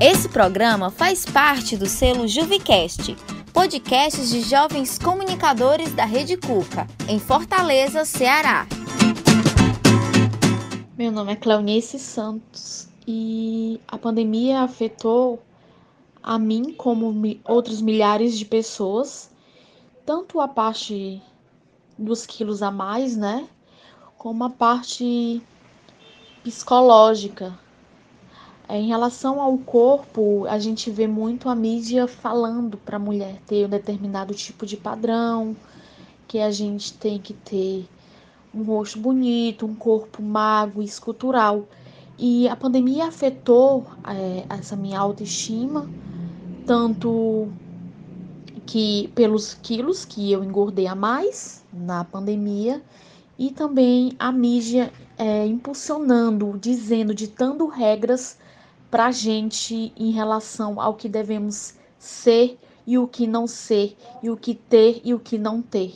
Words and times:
Esse 0.00 0.28
programa 0.28 0.90
faz 0.90 1.26
parte 1.26 1.76
do 1.76 1.86
selo 1.86 2.28
Juvicast, 2.28 3.16
podcasts 3.52 4.30
de 4.30 4.42
jovens 4.42 4.96
comunicadores 4.96 5.92
da 5.92 6.04
Rede 6.04 6.36
Cuca, 6.36 6.86
em 7.08 7.18
Fortaleza, 7.18 8.04
Ceará. 8.04 8.64
Meu 10.96 11.10
nome 11.10 11.32
é 11.32 11.36
Cleonice 11.36 11.98
Santos 11.98 12.88
e 13.08 13.80
a 13.88 13.98
pandemia 13.98 14.60
afetou 14.60 15.42
a 16.22 16.38
mim 16.38 16.72
como 16.74 17.12
outros 17.44 17.80
milhares 17.80 18.38
de 18.38 18.44
pessoas, 18.44 19.32
tanto 20.06 20.40
a 20.40 20.46
parte 20.46 21.20
dos 21.98 22.24
quilos 22.24 22.62
a 22.62 22.70
mais, 22.70 23.16
né, 23.16 23.48
como 24.16 24.44
a 24.44 24.50
parte 24.50 25.42
psicológica. 26.44 27.58
É, 28.68 28.78
em 28.78 28.86
relação 28.86 29.40
ao 29.40 29.56
corpo, 29.56 30.44
a 30.46 30.58
gente 30.58 30.90
vê 30.90 31.06
muito 31.06 31.48
a 31.48 31.54
mídia 31.54 32.06
falando 32.06 32.76
para 32.76 32.96
a 32.96 33.00
mulher 33.00 33.40
ter 33.46 33.64
um 33.64 33.68
determinado 33.68 34.34
tipo 34.34 34.66
de 34.66 34.76
padrão, 34.76 35.56
que 36.26 36.38
a 36.38 36.50
gente 36.50 36.92
tem 36.92 37.18
que 37.18 37.32
ter 37.32 37.88
um 38.54 38.62
rosto 38.64 38.98
bonito, 38.98 39.64
um 39.64 39.74
corpo 39.74 40.22
magro, 40.22 40.82
escultural. 40.82 41.66
E 42.18 42.46
a 42.46 42.54
pandemia 42.54 43.06
afetou 43.06 43.86
é, 44.06 44.44
essa 44.50 44.76
minha 44.76 45.00
autoestima, 45.00 45.88
tanto 46.66 47.48
que 48.66 49.10
pelos 49.14 49.54
quilos 49.54 50.04
que 50.04 50.30
eu 50.30 50.44
engordei 50.44 50.86
a 50.86 50.94
mais 50.94 51.64
na 51.72 52.04
pandemia 52.04 52.82
e 53.38 53.50
também 53.50 54.12
a 54.18 54.30
mídia 54.30 54.92
é, 55.16 55.46
impulsionando, 55.46 56.58
dizendo, 56.60 57.14
ditando 57.14 57.66
regras 57.66 58.36
para 58.90 59.06
a 59.06 59.10
gente 59.10 59.92
em 59.96 60.10
relação 60.10 60.80
ao 60.80 60.96
que 60.96 61.08
devemos 61.08 61.78
ser 61.98 62.58
e 62.86 62.98
o 62.98 63.06
que 63.06 63.26
não 63.26 63.46
ser, 63.46 63.96
e 64.22 64.30
o 64.30 64.36
que 64.36 64.54
ter 64.54 65.00
e 65.04 65.12
o 65.12 65.20
que 65.20 65.36
não 65.36 65.60
ter. 65.60 65.94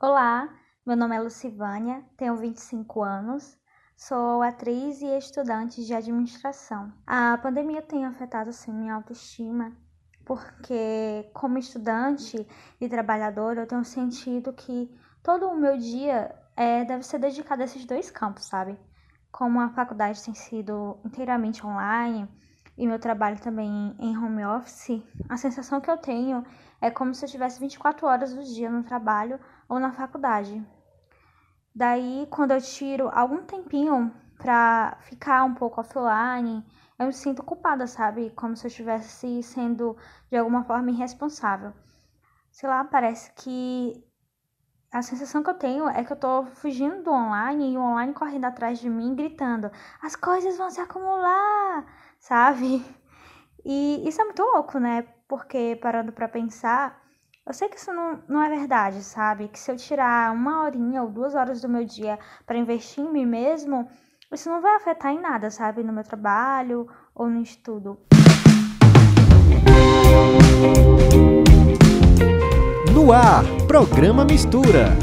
Olá, 0.00 0.48
meu 0.84 0.96
nome 0.96 1.16
é 1.16 1.20
Lucivânia, 1.20 2.04
tenho 2.16 2.36
25 2.36 3.02
anos, 3.02 3.56
Sou 3.96 4.42
atriz 4.42 5.00
e 5.00 5.06
estudante 5.16 5.82
de 5.82 5.94
administração. 5.94 6.92
A 7.06 7.38
pandemia 7.38 7.80
tem 7.80 8.04
afetado 8.04 8.50
assim 8.50 8.70
minha 8.70 8.94
autoestima, 8.94 9.74
porque 10.22 11.30
como 11.32 11.56
estudante 11.56 12.46
e 12.78 12.88
trabalhadora 12.90 13.62
eu 13.62 13.66
tenho 13.66 13.84
sentido 13.86 14.52
que 14.52 14.94
todo 15.22 15.48
o 15.48 15.56
meu 15.56 15.78
dia 15.78 16.30
é, 16.54 16.84
deve 16.84 17.04
ser 17.04 17.18
dedicado 17.18 17.62
a 17.62 17.64
esses 17.64 17.86
dois 17.86 18.10
campos, 18.10 18.44
sabe? 18.44 18.78
Como 19.36 19.60
a 19.60 19.68
faculdade 19.68 20.24
tem 20.24 20.32
sido 20.32 20.98
inteiramente 21.04 21.66
online 21.66 22.26
e 22.74 22.86
meu 22.86 22.98
trabalho 22.98 23.38
também 23.38 23.94
em 23.98 24.16
home 24.16 24.42
office, 24.46 25.02
a 25.28 25.36
sensação 25.36 25.78
que 25.78 25.90
eu 25.90 25.98
tenho 25.98 26.42
é 26.80 26.90
como 26.90 27.14
se 27.14 27.22
eu 27.22 27.28
tivesse 27.28 27.60
24 27.60 28.06
horas 28.06 28.32
do 28.32 28.42
dia 28.42 28.70
no 28.70 28.82
trabalho 28.82 29.38
ou 29.68 29.78
na 29.78 29.92
faculdade. 29.92 30.66
Daí, 31.74 32.26
quando 32.30 32.52
eu 32.52 32.62
tiro 32.62 33.10
algum 33.12 33.44
tempinho 33.44 34.10
pra 34.38 34.96
ficar 35.02 35.44
um 35.44 35.52
pouco 35.52 35.82
offline, 35.82 36.64
eu 36.98 37.06
me 37.06 37.12
sinto 37.12 37.42
culpada, 37.42 37.86
sabe? 37.86 38.30
Como 38.30 38.56
se 38.56 38.64
eu 38.66 38.68
estivesse 38.68 39.42
sendo 39.42 39.98
de 40.30 40.38
alguma 40.38 40.64
forma 40.64 40.90
irresponsável. 40.90 41.74
Sei 42.50 42.66
lá, 42.66 42.82
parece 42.84 43.30
que 43.34 44.02
a 44.92 45.02
sensação 45.02 45.42
que 45.42 45.50
eu 45.50 45.54
tenho 45.54 45.88
é 45.88 46.04
que 46.04 46.12
eu 46.12 46.16
tô 46.16 46.46
fugindo 46.46 47.02
do 47.02 47.10
online 47.10 47.72
e 47.72 47.76
o 47.76 47.80
online 47.80 48.12
correndo 48.12 48.44
atrás 48.44 48.78
de 48.78 48.88
mim, 48.88 49.14
gritando: 49.14 49.70
as 50.02 50.16
coisas 50.16 50.56
vão 50.56 50.70
se 50.70 50.80
acumular, 50.80 51.84
sabe? 52.18 52.84
E 53.64 54.08
isso 54.08 54.20
é 54.20 54.24
muito 54.24 54.42
louco, 54.42 54.78
né? 54.78 55.02
Porque 55.26 55.76
parando 55.82 56.12
para 56.12 56.28
pensar, 56.28 57.02
eu 57.44 57.52
sei 57.52 57.68
que 57.68 57.76
isso 57.76 57.92
não, 57.92 58.22
não 58.28 58.40
é 58.40 58.48
verdade, 58.48 59.02
sabe? 59.02 59.48
Que 59.48 59.58
se 59.58 59.70
eu 59.70 59.76
tirar 59.76 60.32
uma 60.32 60.62
horinha 60.62 61.02
ou 61.02 61.10
duas 61.10 61.34
horas 61.34 61.60
do 61.60 61.68
meu 61.68 61.84
dia 61.84 62.16
para 62.46 62.58
investir 62.58 63.04
em 63.04 63.10
mim 63.10 63.26
mesmo, 63.26 63.88
isso 64.32 64.48
não 64.48 64.60
vai 64.60 64.76
afetar 64.76 65.12
em 65.12 65.20
nada, 65.20 65.50
sabe? 65.50 65.82
No 65.82 65.92
meu 65.92 66.04
trabalho 66.04 66.88
ou 67.12 67.28
no 67.28 67.40
estudo. 67.40 67.98
No 72.96 73.12
ar, 73.12 73.44
programa 73.68 74.24
Mistura. 74.24 74.96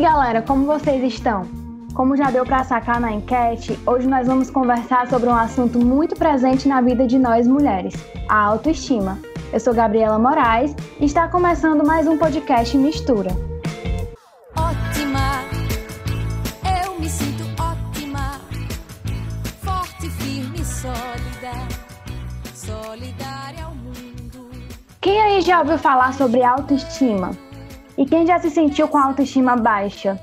galera, 0.00 0.40
como 0.40 0.64
vocês 0.64 1.02
estão? 1.12 1.46
Como 1.92 2.16
já 2.16 2.30
deu 2.30 2.46
para 2.46 2.64
sacar 2.64 2.98
na 2.98 3.12
enquete, 3.12 3.78
hoje 3.84 4.08
nós 4.08 4.26
vamos 4.26 4.48
conversar 4.48 5.08
sobre 5.08 5.28
um 5.28 5.34
assunto 5.34 5.78
muito 5.78 6.16
presente 6.16 6.66
na 6.66 6.80
vida 6.80 7.06
de 7.06 7.18
nós 7.18 7.46
mulheres: 7.46 7.92
a 8.30 8.46
autoestima. 8.46 9.18
Eu 9.52 9.60
sou 9.60 9.74
Gabriela 9.74 10.18
Moraes 10.18 10.74
e 10.98 11.04
está 11.04 11.28
começando 11.28 11.86
mais 11.86 12.08
um 12.08 12.16
podcast 12.16 12.78
Mistura. 12.78 13.49
Já 25.50 25.58
ouviu 25.58 25.78
falar 25.78 26.14
sobre 26.14 26.44
autoestima? 26.44 27.32
E 27.98 28.06
quem 28.06 28.24
já 28.24 28.38
se 28.38 28.48
sentiu 28.48 28.86
com 28.86 28.96
autoestima 28.96 29.56
baixa? 29.56 30.16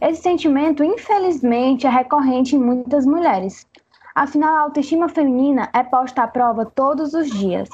Esse 0.00 0.22
sentimento, 0.22 0.84
infelizmente, 0.84 1.88
é 1.88 1.90
recorrente 1.90 2.54
em 2.54 2.60
muitas 2.60 3.04
mulheres. 3.04 3.66
Afinal, 4.14 4.54
a 4.54 4.60
autoestima 4.60 5.08
feminina 5.08 5.68
é 5.74 5.82
posta 5.82 6.22
à 6.22 6.28
prova 6.28 6.64
todos 6.64 7.14
os 7.14 7.28
dias. 7.30 7.68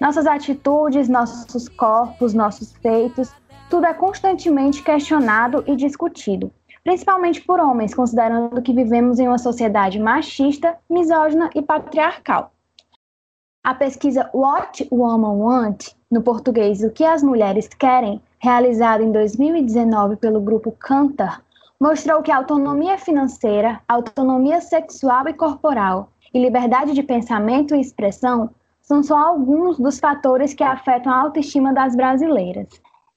Nossas 0.00 0.26
atitudes, 0.26 1.08
nossos 1.08 1.68
corpos, 1.68 2.34
nossos 2.34 2.72
feitos, 2.82 3.32
tudo 3.70 3.86
é 3.86 3.94
constantemente 3.94 4.82
questionado 4.82 5.62
e 5.68 5.76
discutido, 5.76 6.50
principalmente 6.82 7.40
por 7.42 7.60
homens, 7.60 7.94
considerando 7.94 8.60
que 8.60 8.74
vivemos 8.74 9.20
em 9.20 9.28
uma 9.28 9.38
sociedade 9.38 10.00
machista, 10.00 10.76
misógina 10.90 11.48
e 11.54 11.62
patriarcal. 11.62 12.52
A 13.62 13.72
pesquisa 13.72 14.28
What 14.34 14.88
Women 14.90 15.38
Want, 15.42 15.99
no 16.10 16.22
português 16.22 16.82
O 16.82 16.90
que 16.90 17.04
as 17.04 17.22
mulheres 17.22 17.68
querem, 17.68 18.20
realizada 18.38 19.02
em 19.02 19.12
2019 19.12 20.16
pelo 20.16 20.40
grupo 20.40 20.72
Cantar, 20.72 21.42
mostrou 21.80 22.22
que 22.22 22.32
autonomia 22.32 22.98
financeira, 22.98 23.80
autonomia 23.88 24.60
sexual 24.60 25.28
e 25.28 25.32
corporal 25.32 26.10
e 26.34 26.40
liberdade 26.40 26.92
de 26.92 27.02
pensamento 27.02 27.74
e 27.74 27.80
expressão 27.80 28.50
são 28.82 29.02
só 29.02 29.16
alguns 29.16 29.78
dos 29.78 30.00
fatores 30.00 30.52
que 30.52 30.64
afetam 30.64 31.12
a 31.12 31.20
autoestima 31.20 31.72
das 31.72 31.94
brasileiras. 31.94 32.68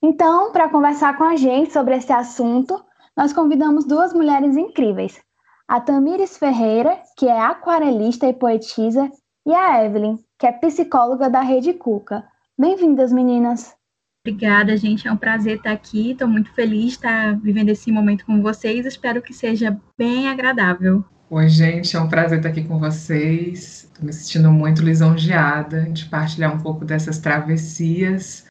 Então, 0.01 0.51
para 0.51 0.69
conversar 0.69 1.17
com 1.17 1.23
a 1.23 1.35
gente 1.35 1.73
sobre 1.73 1.95
esse 1.95 2.13
assunto, 2.13 2.83
nós 3.17 3.33
convidamos 3.33 3.85
duas 3.85 4.13
mulheres 4.13 4.55
incríveis, 4.55 5.19
a 5.67 5.79
Tamires 5.79 6.37
Ferreira, 6.37 6.99
que 7.17 7.27
é 7.27 7.39
aquarelista 7.39 8.27
e 8.27 8.33
poetisa, 8.33 9.09
e 9.45 9.53
a 9.53 9.83
Evelyn, 9.83 10.19
que 10.37 10.45
é 10.45 10.51
psicóloga 10.51 11.29
da 11.29 11.41
Rede 11.41 11.73
Cuca. 11.73 12.23
Bem-vindas, 12.55 13.11
meninas! 13.11 13.75
Obrigada, 14.23 14.77
gente. 14.77 15.07
É 15.07 15.11
um 15.11 15.17
prazer 15.17 15.57
estar 15.57 15.71
aqui. 15.71 16.11
Estou 16.11 16.27
muito 16.27 16.53
feliz 16.53 16.85
de 16.85 16.89
estar 16.91 17.39
vivendo 17.39 17.69
esse 17.69 17.91
momento 17.91 18.25
com 18.27 18.43
vocês. 18.43 18.85
Espero 18.85 19.23
que 19.23 19.33
seja 19.33 19.75
bem 19.97 20.29
agradável. 20.29 21.03
Oi, 21.31 21.49
gente. 21.49 21.97
É 21.97 21.99
um 21.99 22.07
prazer 22.07 22.37
estar 22.37 22.49
aqui 22.49 22.63
com 22.63 22.79
vocês. 22.79 23.85
Estou 23.85 24.05
me 24.05 24.13
sentindo 24.13 24.51
muito 24.51 24.83
lisonjeada 24.83 25.89
de 25.89 26.05
partilhar 26.05 26.55
um 26.55 26.59
pouco 26.59 26.85
dessas 26.85 27.17
travessias 27.17 28.47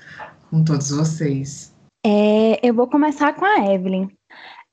com 0.50 0.64
todos 0.64 0.90
vocês. 0.90 1.72
É, 2.05 2.58
eu 2.60 2.75
vou 2.75 2.88
começar 2.88 3.32
com 3.34 3.44
a 3.44 3.72
Evelyn. 3.72 4.08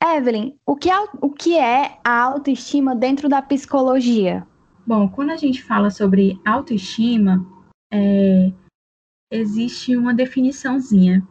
Evelyn, 0.03 0.55
o 0.65 0.75
que, 0.75 0.89
é, 0.89 0.99
o 1.21 1.29
que 1.29 1.55
é 1.55 1.99
a 2.03 2.23
autoestima 2.23 2.95
dentro 2.95 3.29
da 3.29 3.43
psicologia? 3.43 4.43
Bom, 4.87 5.07
quando 5.07 5.29
a 5.29 5.37
gente 5.37 5.61
fala 5.61 5.91
sobre 5.91 6.41
autoestima, 6.43 7.45
é, 7.93 8.51
existe 9.31 9.95
uma 9.95 10.13
definiçãozinha. 10.13 11.25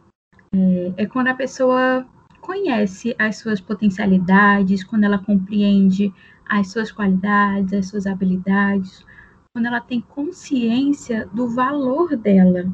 É, 0.53 1.03
é 1.03 1.05
quando 1.05 1.27
a 1.27 1.33
pessoa 1.33 2.05
conhece 2.39 3.15
as 3.19 3.37
suas 3.37 3.61
potencialidades, 3.61 4.83
quando 4.83 5.03
ela 5.03 5.19
compreende 5.19 6.13
as 6.47 6.71
suas 6.71 6.91
qualidades, 6.91 7.73
as 7.73 7.87
suas 7.87 8.07
habilidades, 8.07 9.05
quando 9.53 9.67
ela 9.67 9.81
tem 9.81 10.01
consciência 10.01 11.27
do 11.33 11.47
valor 11.47 12.15
dela. 12.15 12.65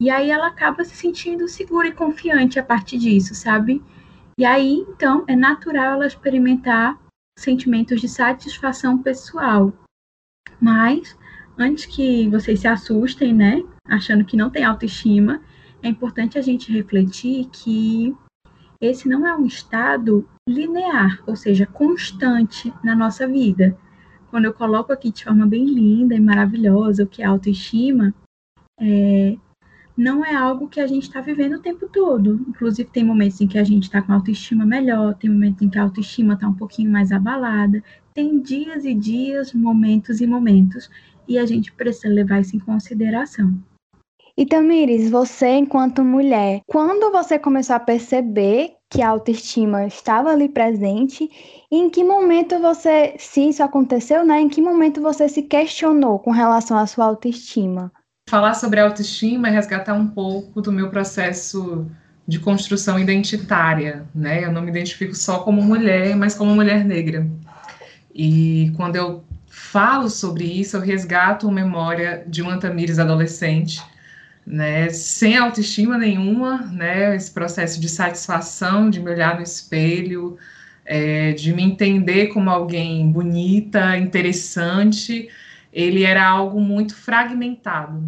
E 0.00 0.10
aí 0.10 0.30
ela 0.30 0.48
acaba 0.48 0.84
se 0.84 0.94
sentindo 0.94 1.48
segura 1.48 1.88
e 1.88 1.92
confiante 1.92 2.58
a 2.58 2.62
partir 2.62 2.98
disso, 2.98 3.34
sabe? 3.34 3.82
E 4.38 4.44
aí, 4.44 4.84
então, 4.88 5.24
é 5.26 5.34
natural 5.34 5.94
ela 5.94 6.06
experimentar 6.06 6.96
sentimentos 7.36 8.00
de 8.00 8.08
satisfação 8.08 9.02
pessoal. 9.02 9.72
Mas, 10.60 11.18
antes 11.58 11.86
que 11.86 12.28
vocês 12.28 12.60
se 12.60 12.68
assustem, 12.68 13.34
né, 13.34 13.64
achando 13.88 14.24
que 14.24 14.36
não 14.36 14.50
tem 14.50 14.64
autoestima, 14.64 15.40
é 15.82 15.88
importante 15.88 16.38
a 16.38 16.42
gente 16.42 16.72
refletir 16.72 17.46
que 17.46 18.14
esse 18.80 19.08
não 19.08 19.26
é 19.26 19.36
um 19.36 19.46
estado 19.46 20.28
linear, 20.48 21.22
ou 21.26 21.34
seja, 21.34 21.66
constante 21.66 22.72
na 22.82 22.94
nossa 22.94 23.26
vida. 23.26 23.76
Quando 24.30 24.44
eu 24.44 24.52
coloco 24.52 24.92
aqui 24.92 25.10
de 25.10 25.24
forma 25.24 25.46
bem 25.46 25.64
linda 25.64 26.14
e 26.14 26.20
maravilhosa 26.20 27.04
o 27.04 27.06
que 27.06 27.22
é 27.22 27.24
autoestima, 27.24 28.14
é, 28.78 29.36
não 29.96 30.24
é 30.24 30.32
algo 30.32 30.68
que 30.68 30.80
a 30.80 30.86
gente 30.86 31.02
está 31.04 31.20
vivendo 31.20 31.54
o 31.54 31.60
tempo 31.60 31.88
todo. 31.88 32.40
Inclusive, 32.48 32.88
tem 32.88 33.02
momentos 33.02 33.40
em 33.40 33.48
que 33.48 33.58
a 33.58 33.64
gente 33.64 33.84
está 33.84 34.00
com 34.00 34.12
autoestima 34.12 34.64
melhor, 34.64 35.14
tem 35.14 35.28
momentos 35.28 35.60
em 35.60 35.68
que 35.68 35.78
a 35.78 35.82
autoestima 35.82 36.34
está 36.34 36.48
um 36.48 36.54
pouquinho 36.54 36.92
mais 36.92 37.10
abalada, 37.10 37.82
tem 38.14 38.40
dias 38.40 38.84
e 38.84 38.94
dias, 38.94 39.52
momentos 39.52 40.20
e 40.20 40.26
momentos, 40.26 40.88
e 41.26 41.36
a 41.36 41.44
gente 41.44 41.72
precisa 41.72 42.14
levar 42.14 42.40
isso 42.40 42.54
em 42.54 42.60
consideração. 42.60 43.58
E 44.38 44.46
Tamires, 44.46 45.10
você 45.10 45.48
enquanto 45.48 46.04
mulher, 46.04 46.60
quando 46.64 47.10
você 47.10 47.40
começou 47.40 47.74
a 47.74 47.80
perceber 47.80 48.74
que 48.88 49.02
a 49.02 49.08
autoestima 49.08 49.84
estava 49.84 50.30
ali 50.30 50.48
presente, 50.48 51.28
em 51.68 51.90
que 51.90 52.04
momento 52.04 52.56
você, 52.60 53.16
se 53.18 53.48
isso 53.48 53.64
aconteceu, 53.64 54.24
né, 54.24 54.40
em 54.40 54.48
que 54.48 54.62
momento 54.62 55.02
você 55.02 55.28
se 55.28 55.42
questionou 55.42 56.20
com 56.20 56.30
relação 56.30 56.78
à 56.78 56.86
sua 56.86 57.06
autoestima? 57.06 57.90
Falar 58.30 58.54
sobre 58.54 58.78
autoestima 58.78 59.48
é 59.48 59.50
resgatar 59.50 59.94
um 59.94 60.06
pouco 60.06 60.62
do 60.62 60.70
meu 60.70 60.88
processo 60.88 61.90
de 62.24 62.38
construção 62.38 62.96
identitária, 62.96 64.06
né? 64.14 64.44
Eu 64.44 64.52
não 64.52 64.62
me 64.62 64.70
identifico 64.70 65.16
só 65.16 65.40
como 65.40 65.60
mulher, 65.60 66.14
mas 66.14 66.36
como 66.36 66.54
mulher 66.54 66.84
negra. 66.84 67.26
E 68.14 68.72
quando 68.76 68.94
eu 68.94 69.24
falo 69.48 70.08
sobre 70.08 70.44
isso, 70.44 70.76
eu 70.76 70.80
resgato 70.80 71.48
a 71.48 71.50
memória 71.50 72.22
de 72.24 72.40
uma 72.40 72.56
Tamires 72.56 73.00
adolescente, 73.00 73.82
né, 74.48 74.88
sem 74.88 75.36
autoestima 75.36 75.98
nenhuma, 75.98 76.62
né, 76.72 77.14
esse 77.14 77.30
processo 77.30 77.78
de 77.78 77.88
satisfação, 77.88 78.88
de 78.88 78.98
me 78.98 79.10
olhar 79.10 79.36
no 79.36 79.42
espelho, 79.42 80.38
é, 80.86 81.32
de 81.32 81.52
me 81.52 81.62
entender 81.62 82.28
como 82.28 82.48
alguém 82.48 83.12
bonita, 83.12 83.98
interessante, 83.98 85.28
ele 85.70 86.02
era 86.02 86.26
algo 86.26 86.60
muito 86.60 86.96
fragmentado. 86.96 88.02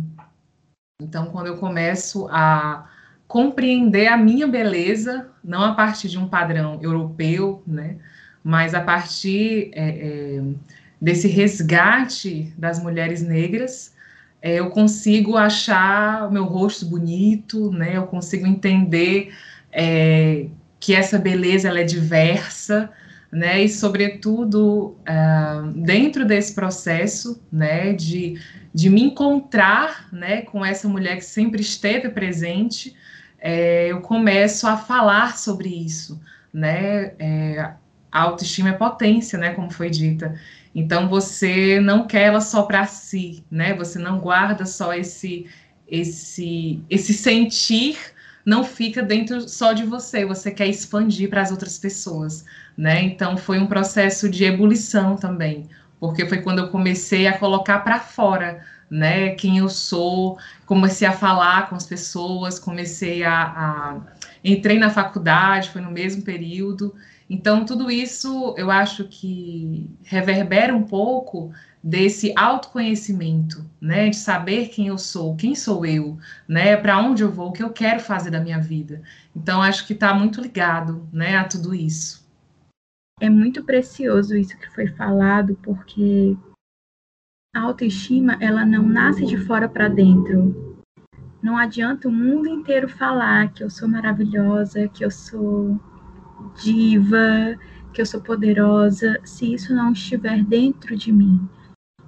Então, 1.03 1.27
quando 1.27 1.49
eu 1.49 1.59
começo 1.59 2.27
a 2.31 2.89
compreender 3.29 4.09
a 4.09 4.17
minha 4.17 4.47
beleza, 4.47 5.29
não 5.45 5.63
a 5.63 5.75
partir 5.75 6.09
de 6.09 6.19
um 6.19 6.27
padrão 6.27 6.79
europeu, 6.83 7.63
né, 7.67 7.97
mas 8.43 8.75
a 8.75 8.81
partir 8.81 9.71
é, 9.75 9.89
é, 9.91 10.43
desse 10.99 11.29
resgate 11.29 12.51
das 12.57 12.83
mulheres 12.83 13.23
negras, 13.23 13.95
é, 14.43 14.55
eu 14.55 14.71
consigo 14.71 15.37
achar 15.37 16.29
o 16.29 16.33
meu 16.33 16.45
rosto 16.45 16.87
bonito, 16.87 17.71
né? 17.71 17.97
Eu 17.97 18.07
consigo 18.07 18.47
entender 18.47 19.35
é, 19.71 20.47
que 20.79 20.95
essa 20.95 21.19
beleza 21.19 21.69
ela 21.69 21.81
é 21.81 21.85
diversa, 21.85 22.91
né? 23.31 23.63
E 23.63 23.69
sobretudo 23.69 24.97
uh, 25.01 25.67
dentro 25.75 26.25
desse 26.25 26.55
processo, 26.55 27.41
né? 27.53 27.93
De, 27.93 28.41
de 28.73 28.89
me 28.89 29.03
encontrar, 29.03 30.09
né? 30.11 30.43
Com 30.43 30.65
essa 30.65 30.89
mulher 30.89 31.17
que 31.17 31.25
sempre 31.25 31.61
esteve 31.61 32.09
presente, 32.09 32.97
é, 33.39 33.89
eu 33.89 34.01
começo 34.01 34.67
a 34.67 34.77
falar 34.77 35.37
sobre 35.37 35.69
isso, 35.69 36.19
né? 36.53 37.13
É, 37.19 37.75
a 38.11 38.23
autoestima 38.23 38.71
é 38.71 38.73
potência, 38.73 39.39
né? 39.39 39.55
Como 39.55 39.71
foi 39.71 39.91
dita. 39.91 40.39
Então 40.75 41.09
você 41.09 41.81
não 41.81 42.07
quer 42.07 42.27
ela 42.27 42.41
só 42.41 42.63
para 42.63 42.87
si, 42.87 43.45
né? 43.51 43.75
Você 43.75 43.99
não 43.99 44.19
guarda 44.19 44.67
só 44.67 44.93
esse 44.95 45.47
esse 45.89 46.81
esse 46.89 47.13
sentir 47.13 47.97
não 48.45 48.65
fica 48.65 49.03
dentro 49.03 49.49
só 49.49 49.73
de 49.73 49.85
você, 49.85 50.25
você 50.25 50.51
quer 50.51 50.67
expandir 50.67 51.29
para 51.29 51.43
as 51.43 51.51
outras 51.51 51.79
pessoas, 51.79 52.45
né? 52.77 53.03
Então 53.03 53.37
foi 53.37 53.59
um 53.59 53.67
processo 53.67 54.29
de 54.29 54.45
ebulição 54.45 55.17
também, 55.17 55.69
porque 55.99 56.27
foi 56.27 56.41
quando 56.41 56.61
eu 56.61 56.69
comecei 56.69 57.27
a 57.27 57.39
colocar 57.39 57.81
para 57.81 58.01
fora, 58.01 58.65
né, 58.91 59.31
quem 59.37 59.59
eu 59.59 59.69
sou, 59.69 60.37
comecei 60.67 61.07
a 61.07 61.13
falar 61.13 61.69
com 61.69 61.77
as 61.77 61.87
pessoas, 61.87 62.59
comecei 62.59 63.23
a, 63.23 63.43
a 63.43 63.97
entrei 64.43 64.79
na 64.79 64.91
faculdade, 64.91 65.71
foi 65.71 65.81
no 65.81 65.93
mesmo 65.93 66.23
período, 66.23 66.95
então, 67.33 67.65
tudo 67.65 67.89
isso 67.89 68.57
eu 68.59 68.73
acho 68.73 69.05
que 69.05 69.89
reverbera 70.03 70.75
um 70.75 70.83
pouco 70.83 71.53
desse 71.81 72.35
autoconhecimento, 72.37 73.65
né, 73.81 74.11
de 74.11 74.17
saber 74.17 74.69
quem 74.69 74.89
eu 74.89 74.99
sou, 74.99 75.37
quem 75.37 75.55
sou 75.55 75.87
eu, 75.87 76.19
né, 76.49 76.77
para 76.77 76.99
onde 76.99 77.23
eu 77.23 77.31
vou, 77.31 77.51
o 77.51 77.53
que 77.53 77.63
eu 77.63 77.71
quero 77.71 78.01
fazer 78.01 78.33
da 78.33 78.41
minha 78.41 78.59
vida. 78.59 79.01
Então, 79.35 79.63
acho 79.63 79.87
que 79.87 79.93
está 79.93 80.13
muito 80.13 80.41
ligado, 80.41 81.09
né, 81.13 81.37
a 81.37 81.45
tudo 81.45 81.73
isso. 81.73 82.29
É 83.21 83.31
muito 83.31 83.63
precioso 83.63 84.37
isso 84.37 84.59
que 84.59 84.69
foi 84.75 84.89
falado, 84.89 85.57
porque 85.63 86.37
a 87.55 87.61
autoestima 87.61 88.37
ela 88.41 88.67
não 88.67 88.83
nasce 88.83 89.25
de 89.25 89.37
fora 89.37 89.69
para 89.69 89.87
dentro. 89.87 90.83
Não 91.41 91.57
adianta 91.57 92.09
o 92.09 92.13
mundo 92.13 92.49
inteiro 92.49 92.89
falar 92.89 93.53
que 93.53 93.63
eu 93.63 93.71
sou 93.71 93.89
maravilhosa, 93.89 94.89
que 94.89 95.05
eu 95.05 95.13
sou 95.13 95.81
diva, 96.57 97.57
que 97.93 98.01
eu 98.01 98.07
sou 98.07 98.21
poderosa, 98.21 99.21
se 99.25 99.53
isso 99.53 99.75
não 99.75 99.93
estiver 99.93 100.43
dentro 100.45 100.97
de 100.97 101.13
mim. 101.13 101.49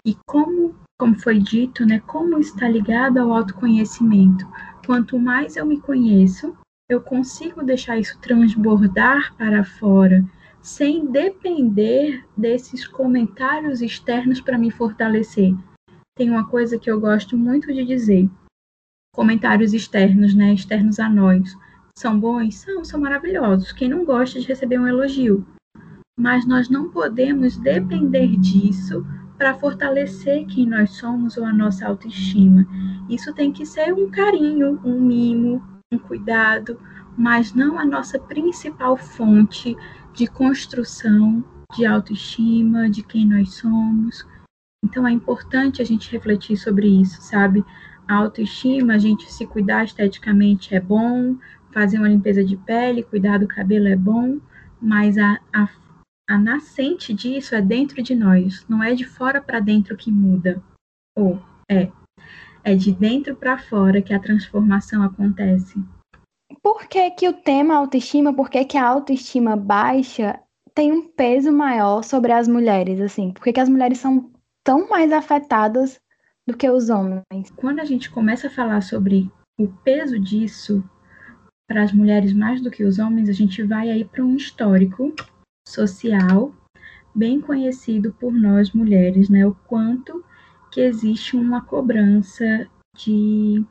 E 0.04 0.16
como, 0.26 0.74
como 0.98 1.18
foi 1.18 1.38
dito, 1.38 1.84
né, 1.84 2.00
como 2.00 2.38
está 2.38 2.68
ligado 2.68 3.18
ao 3.18 3.32
autoconhecimento. 3.32 4.46
Quanto 4.86 5.18
mais 5.18 5.56
eu 5.56 5.66
me 5.66 5.80
conheço, 5.80 6.56
eu 6.88 7.00
consigo 7.00 7.62
deixar 7.62 7.98
isso 7.98 8.18
transbordar 8.20 9.34
para 9.36 9.64
fora, 9.64 10.24
sem 10.60 11.06
depender 11.06 12.24
desses 12.36 12.86
comentários 12.86 13.80
externos 13.80 14.40
para 14.40 14.58
me 14.58 14.70
fortalecer. 14.70 15.54
Tem 16.16 16.30
uma 16.30 16.46
coisa 16.46 16.78
que 16.78 16.90
eu 16.90 17.00
gosto 17.00 17.36
muito 17.36 17.72
de 17.72 17.84
dizer: 17.84 18.28
comentários 19.14 19.72
externos, 19.72 20.34
né, 20.34 20.52
externos 20.52 21.00
a 21.00 21.08
nós 21.08 21.56
são 21.96 22.18
bons? 22.18 22.56
São, 22.56 22.84
são 22.84 23.00
maravilhosos. 23.00 23.72
Quem 23.72 23.88
não 23.88 24.04
gosta 24.04 24.40
de 24.40 24.46
receber 24.46 24.78
um 24.78 24.86
elogio? 24.86 25.46
Mas 26.18 26.46
nós 26.46 26.68
não 26.68 26.90
podemos 26.90 27.56
depender 27.56 28.36
disso 28.36 29.06
para 29.38 29.54
fortalecer 29.54 30.46
quem 30.46 30.66
nós 30.66 30.92
somos 30.92 31.36
ou 31.36 31.44
a 31.44 31.52
nossa 31.52 31.86
autoestima. 31.86 32.66
Isso 33.08 33.32
tem 33.34 33.52
que 33.52 33.66
ser 33.66 33.92
um 33.92 34.10
carinho, 34.10 34.80
um 34.84 35.00
mimo, 35.00 35.62
um 35.92 35.98
cuidado, 35.98 36.78
mas 37.16 37.52
não 37.52 37.78
a 37.78 37.84
nossa 37.84 38.18
principal 38.18 38.96
fonte 38.96 39.76
de 40.14 40.26
construção 40.26 41.44
de 41.74 41.86
autoestima, 41.86 42.88
de 42.88 43.02
quem 43.02 43.26
nós 43.26 43.54
somos. 43.54 44.26
Então 44.84 45.06
é 45.06 45.12
importante 45.12 45.80
a 45.80 45.84
gente 45.84 46.10
refletir 46.10 46.56
sobre 46.56 46.86
isso, 46.88 47.20
sabe? 47.22 47.64
A 48.06 48.16
autoestima, 48.16 48.94
a 48.94 48.98
gente 48.98 49.32
se 49.32 49.46
cuidar 49.46 49.84
esteticamente 49.84 50.74
é 50.74 50.80
bom, 50.80 51.36
fazer 51.72 51.98
uma 51.98 52.08
limpeza 52.08 52.44
de 52.44 52.56
pele, 52.56 53.02
cuidar 53.02 53.38
do 53.38 53.48
cabelo 53.48 53.88
é 53.88 53.96
bom, 53.96 54.38
mas 54.80 55.16
a, 55.18 55.38
a, 55.52 55.68
a 56.28 56.38
nascente 56.38 57.12
disso 57.12 57.54
é 57.54 57.62
dentro 57.62 58.02
de 58.02 58.14
nós, 58.14 58.64
não 58.68 58.82
é 58.82 58.94
de 58.94 59.04
fora 59.04 59.40
para 59.40 59.60
dentro 59.60 59.96
que 59.96 60.10
muda. 60.10 60.62
Ou 61.16 61.40
é, 61.68 61.90
é 62.64 62.74
de 62.74 62.92
dentro 62.92 63.34
para 63.36 63.58
fora 63.58 64.02
que 64.02 64.14
a 64.14 64.20
transformação 64.20 65.02
acontece. 65.02 65.82
Por 66.62 66.86
que, 66.86 67.10
que 67.12 67.28
o 67.28 67.32
tema 67.32 67.74
autoestima, 67.74 68.32
por 68.32 68.50
que, 68.50 68.64
que 68.64 68.76
a 68.76 68.86
autoestima 68.86 69.56
baixa 69.56 70.38
tem 70.74 70.92
um 70.92 71.08
peso 71.08 71.52
maior 71.52 72.02
sobre 72.02 72.32
as 72.32 72.46
mulheres, 72.48 73.00
assim? 73.00 73.32
Por 73.32 73.42
que, 73.42 73.52
que 73.52 73.60
as 73.60 73.68
mulheres 73.68 73.98
são 73.98 74.30
tão 74.64 74.88
mais 74.88 75.12
afetadas 75.12 76.00
do 76.46 76.56
que 76.56 76.68
os 76.68 76.88
homens? 76.88 77.50
Quando 77.56 77.80
a 77.80 77.84
gente 77.84 78.10
começa 78.10 78.46
a 78.46 78.50
falar 78.50 78.80
sobre 78.80 79.30
o 79.58 79.68
peso 79.68 80.18
disso, 80.18 80.82
para 81.72 81.84
as 81.84 81.92
mulheres 81.92 82.34
mais 82.34 82.60
do 82.60 82.70
que 82.70 82.84
os 82.84 82.98
homens, 82.98 83.30
a 83.30 83.32
gente 83.32 83.62
vai 83.62 83.90
aí 83.90 84.04
para 84.04 84.22
um 84.22 84.36
histórico 84.36 85.10
social 85.66 86.54
bem 87.14 87.40
conhecido 87.40 88.14
por 88.20 88.30
nós 88.30 88.72
mulheres, 88.72 89.30
né? 89.30 89.46
O 89.46 89.54
quanto 89.66 90.22
que 90.70 90.82
existe 90.82 91.34
uma 91.34 91.62
cobrança 91.62 92.68
de 92.94 93.64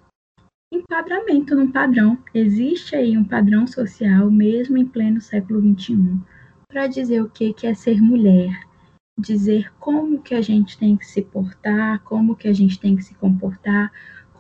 enquadramento 0.74 1.55
num 1.55 1.72
padrão. 1.72 2.17
Existe 2.34 2.96
aí 2.96 3.15
um 3.15 3.24
padrão 3.24 3.67
social, 3.67 4.31
mesmo 4.31 4.79
em 4.79 4.86
pleno 4.86 5.22
século 5.22 5.62
XXI, 5.62 6.20
para 6.67 6.88
dizer 6.88 7.22
o 7.22 7.29
que 7.29 7.53
é 7.62 7.74
ser 7.75 8.01
mulher, 8.01 8.67
dizer 9.15 9.72
como 9.79 10.24
que 10.24 10.34
a 10.34 10.41
gente 10.41 10.75
tem 10.75 10.98
que 10.98 11.05
se 11.05 11.22
portar, 11.22 12.01
como 12.01 12.36
que 12.36 12.48
a 12.48 12.53
gente 12.53 12.79
tem 12.79 12.96
que 12.96 13.03
se 13.03 13.13
comportar, 13.13 13.91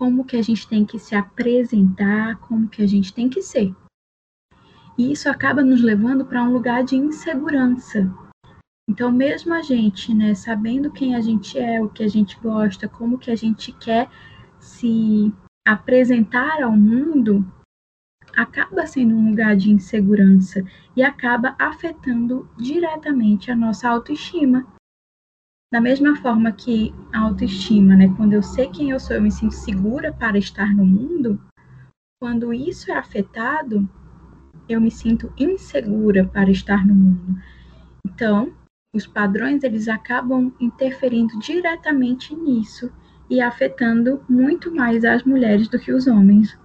como 0.01 0.25
que 0.25 0.35
a 0.35 0.41
gente 0.41 0.67
tem 0.67 0.83
que 0.83 0.97
se 0.97 1.13
apresentar, 1.13 2.35
como 2.39 2.67
que 2.67 2.81
a 2.81 2.87
gente 2.87 3.13
tem 3.13 3.29
que 3.29 3.39
ser. 3.39 3.71
E 4.97 5.11
isso 5.11 5.29
acaba 5.29 5.63
nos 5.63 5.79
levando 5.79 6.25
para 6.25 6.41
um 6.43 6.51
lugar 6.51 6.83
de 6.83 6.95
insegurança. 6.95 8.11
Então, 8.89 9.11
mesmo 9.11 9.53
a 9.53 9.61
gente, 9.61 10.11
né, 10.11 10.33
sabendo 10.33 10.91
quem 10.91 11.13
a 11.13 11.21
gente 11.21 11.55
é, 11.59 11.79
o 11.79 11.87
que 11.87 12.01
a 12.01 12.07
gente 12.07 12.35
gosta, 12.39 12.89
como 12.89 13.19
que 13.19 13.29
a 13.29 13.35
gente 13.35 13.71
quer 13.73 14.09
se 14.59 15.31
apresentar 15.67 16.63
ao 16.63 16.75
mundo 16.75 17.45
acaba 18.35 18.87
sendo 18.87 19.13
um 19.13 19.29
lugar 19.29 19.55
de 19.55 19.69
insegurança 19.69 20.63
e 20.95 21.03
acaba 21.03 21.55
afetando 21.59 22.49
diretamente 22.57 23.51
a 23.51 23.55
nossa 23.55 23.87
autoestima. 23.87 24.65
Da 25.71 25.79
mesma 25.79 26.17
forma 26.17 26.51
que 26.51 26.93
a 27.13 27.19
autoestima, 27.19 27.95
né, 27.95 28.13
quando 28.17 28.33
eu 28.33 28.43
sei 28.43 28.67
quem 28.67 28.89
eu 28.89 28.99
sou, 28.99 29.15
eu 29.15 29.21
me 29.21 29.31
sinto 29.31 29.53
segura 29.53 30.11
para 30.11 30.37
estar 30.37 30.75
no 30.75 30.85
mundo, 30.85 31.41
quando 32.21 32.53
isso 32.53 32.91
é 32.91 32.97
afetado, 32.97 33.89
eu 34.67 34.81
me 34.81 34.91
sinto 34.91 35.31
insegura 35.37 36.25
para 36.27 36.51
estar 36.51 36.85
no 36.85 36.93
mundo. 36.93 37.41
Então, 38.05 38.53
os 38.93 39.07
padrões 39.07 39.63
eles 39.63 39.87
acabam 39.87 40.53
interferindo 40.59 41.39
diretamente 41.39 42.35
nisso 42.35 42.91
e 43.29 43.39
afetando 43.39 44.21
muito 44.27 44.75
mais 44.75 45.05
as 45.05 45.23
mulheres 45.23 45.69
do 45.69 45.79
que 45.79 45.93
os 45.93 46.05
homens. 46.05 46.59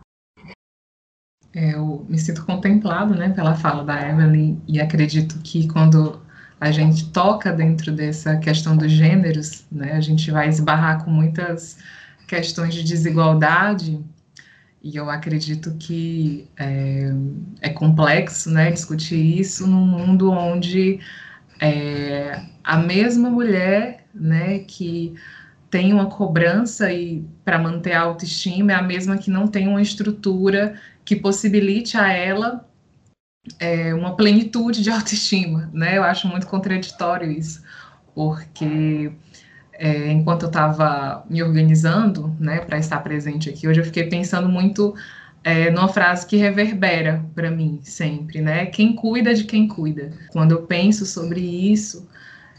Eu 1.54 2.04
me 2.08 2.18
sinto 2.18 2.44
contemplado, 2.44 3.14
né, 3.14 3.30
pela 3.30 3.54
fala 3.54 3.84
da 3.84 4.10
Evelyn 4.10 4.60
e 4.66 4.80
acredito 4.80 5.40
que 5.44 5.68
quando 5.68 6.25
a 6.60 6.70
gente 6.70 7.10
toca 7.10 7.52
dentro 7.52 7.92
dessa 7.92 8.36
questão 8.36 8.76
dos 8.76 8.90
gêneros, 8.90 9.66
né, 9.70 9.92
a 9.92 10.00
gente 10.00 10.30
vai 10.30 10.48
esbarrar 10.48 11.04
com 11.04 11.10
muitas 11.10 11.78
questões 12.26 12.74
de 12.74 12.82
desigualdade 12.82 14.00
e 14.82 14.96
eu 14.96 15.10
acredito 15.10 15.74
que 15.78 16.48
é, 16.56 17.12
é 17.60 17.68
complexo, 17.68 18.50
né, 18.50 18.70
discutir 18.70 19.38
isso 19.38 19.66
num 19.66 19.84
mundo 19.84 20.30
onde 20.30 21.00
é, 21.60 22.40
a 22.64 22.76
mesma 22.78 23.30
mulher, 23.30 24.06
né, 24.14 24.60
que 24.60 25.14
tem 25.70 25.92
uma 25.92 26.06
cobrança 26.06 26.92
e 26.92 27.24
para 27.44 27.58
manter 27.58 27.92
a 27.92 28.02
autoestima 28.02 28.72
é 28.72 28.74
a 28.74 28.82
mesma 28.82 29.18
que 29.18 29.30
não 29.30 29.46
tem 29.46 29.68
uma 29.68 29.82
estrutura 29.82 30.80
que 31.04 31.16
possibilite 31.16 31.96
a 31.96 32.10
ela 32.10 32.65
é, 33.58 33.94
uma 33.94 34.16
plenitude 34.16 34.82
de 34.82 34.90
autoestima, 34.90 35.70
né? 35.72 35.96
Eu 35.96 36.04
acho 36.04 36.28
muito 36.28 36.46
contraditório 36.46 37.30
isso, 37.30 37.62
porque 38.14 39.12
é, 39.72 40.10
enquanto 40.10 40.42
eu 40.42 40.48
estava 40.48 41.24
me 41.28 41.42
organizando, 41.42 42.34
né, 42.40 42.60
para 42.60 42.78
estar 42.78 42.98
presente 43.00 43.50
aqui, 43.50 43.68
hoje 43.68 43.80
eu 43.80 43.84
fiquei 43.84 44.04
pensando 44.04 44.48
muito 44.48 44.94
é, 45.44 45.70
numa 45.70 45.88
frase 45.88 46.26
que 46.26 46.36
reverbera 46.36 47.24
para 47.34 47.50
mim 47.50 47.78
sempre, 47.82 48.40
né? 48.40 48.66
Quem 48.66 48.94
cuida 48.96 49.32
de 49.32 49.44
quem 49.44 49.68
cuida. 49.68 50.10
Quando 50.32 50.52
eu 50.52 50.62
penso 50.62 51.06
sobre 51.06 51.40
isso, 51.40 52.08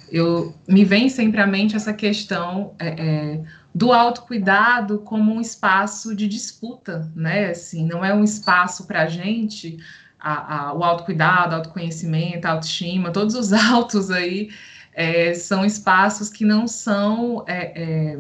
eu 0.10 0.56
me 0.68 0.86
vem 0.86 1.10
sempre 1.10 1.42
à 1.42 1.48
mente 1.48 1.76
essa 1.76 1.94
questão 1.94 2.74
é, 2.80 2.88
é, 2.88 3.42
do 3.76 3.92
autocuidado 3.92 5.00
como 5.00 5.34
um 5.34 5.42
espaço 5.42 6.16
de 6.16 6.28
disputa, 6.28 7.12
né? 7.14 7.50
Assim, 7.50 7.86
não 7.86 8.06
é 8.06 8.14
um 8.14 8.24
espaço 8.24 8.88
para 8.88 9.04
a 9.04 9.08
gente, 9.08 9.78
a, 10.20 10.74
o 10.74 10.84
autocuidado, 10.84 11.56
autoconhecimento, 11.56 12.46
autoestima, 12.46 13.12
todos 13.12 13.36
os 13.36 13.54
autos 13.54 14.10
aí 14.10 14.50
é, 14.94 15.34
são 15.34 15.64
espaços 15.64 16.30
que 16.30 16.44
não 16.44 16.68
são 16.68 17.44
é, 17.48 17.82
é, 17.82 18.20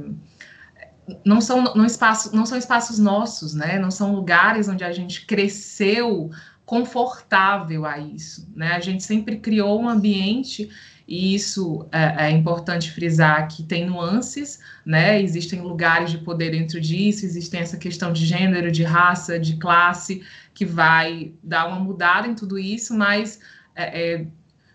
não 1.26 1.40
são 1.42 1.64
não, 1.64 1.86
espaço, 1.86 2.36
não 2.36 2.46
são 2.46 2.58
espaços 2.58 3.00
nossos, 3.00 3.54
né? 3.54 3.80
Não 3.80 3.90
são 3.90 4.14
lugares 4.14 4.68
onde 4.68 4.84
a 4.84 4.92
gente 4.92 5.26
cresceu 5.26 6.30
confortável 6.66 7.86
a 7.86 7.98
isso, 7.98 8.48
né? 8.56 8.74
A 8.74 8.80
gente 8.80 9.04
sempre 9.04 9.38
criou 9.38 9.82
um 9.82 9.88
ambiente 9.88 10.70
e 11.08 11.34
isso 11.34 11.88
é, 11.90 12.28
é, 12.28 12.32
importante 12.32 12.92
frisar 12.92 13.48
que 13.48 13.64
tem 13.64 13.86
nuances, 13.86 14.60
né? 14.86 15.22
Existem 15.22 15.62
lugares 15.62 16.12
de 16.12 16.18
poder 16.18 16.52
dentro 16.52 16.82
disso, 16.82 17.26
existem 17.26 17.62
essa 17.62 17.78
questão 17.78 18.12
de 18.12 18.26
gênero, 18.26 18.70
de 18.70 18.84
raça, 18.84 19.40
de 19.40 19.56
classe, 19.56 20.22
que 20.54 20.66
vai 20.66 21.32
dar 21.42 21.68
uma 21.68 21.80
mudada 21.80 22.28
em 22.28 22.36
tudo 22.36 22.60
isso, 22.60 22.94
mas 22.94 23.40
é, 23.74 24.16
é, 24.16 24.28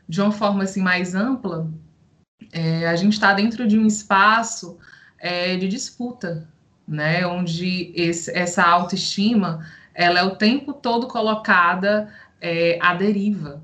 de 0.09 0.23
uma 0.23 0.33
forma 0.33 0.65
assim 0.65 0.81
mais 0.81 1.15
ampla, 1.15 1.71
é, 2.51 2.89
a 2.89 2.97
gente 2.97 3.13
está 3.13 3.35
dentro 3.35 3.69
de 3.69 3.79
um 3.79 3.87
espaço 3.87 4.79
é, 5.19 5.57
de 5.57 5.69
disputa, 5.69 6.49
né? 6.89 7.27
Onde 7.27 7.93
esse, 7.95 8.31
essa 8.35 8.63
autoestima 8.63 9.67
ela 9.95 10.19
é 10.19 10.23
o 10.23 10.37
tempo 10.37 10.73
todo 10.73 11.07
colocada 11.07 12.09
à 12.81 12.95
deriva, 12.95 13.63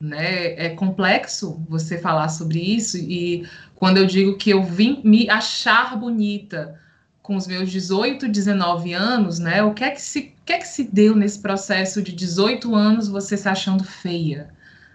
né? 0.00 0.66
É 0.66 0.70
complexo 0.70 1.64
você 1.68 1.98
falar 1.98 2.28
sobre 2.28 2.58
isso 2.60 2.96
e 2.98 3.48
quando 3.74 3.98
eu 3.98 4.06
digo 4.06 4.36
que 4.36 4.50
eu 4.50 4.62
vim 4.62 5.00
me 5.04 5.28
achar 5.30 5.96
bonita 5.96 6.78
com 7.22 7.34
os 7.36 7.46
meus 7.46 7.70
18, 7.70 8.28
19 8.28 8.92
anos, 8.92 9.38
né? 9.38 9.62
O 9.62 9.74
que 9.74 9.84
é 9.84 9.90
que 9.90 10.00
se, 10.00 10.34
que 10.44 10.52
é 10.52 10.58
que 10.58 10.68
se 10.68 10.84
deu 10.84 11.16
nesse 11.16 11.40
processo 11.40 12.02
de 12.02 12.12
18 12.12 12.74
anos 12.74 13.08
você 13.08 13.36
se 13.36 13.48
achando 13.48 13.82
feia, 13.84 14.48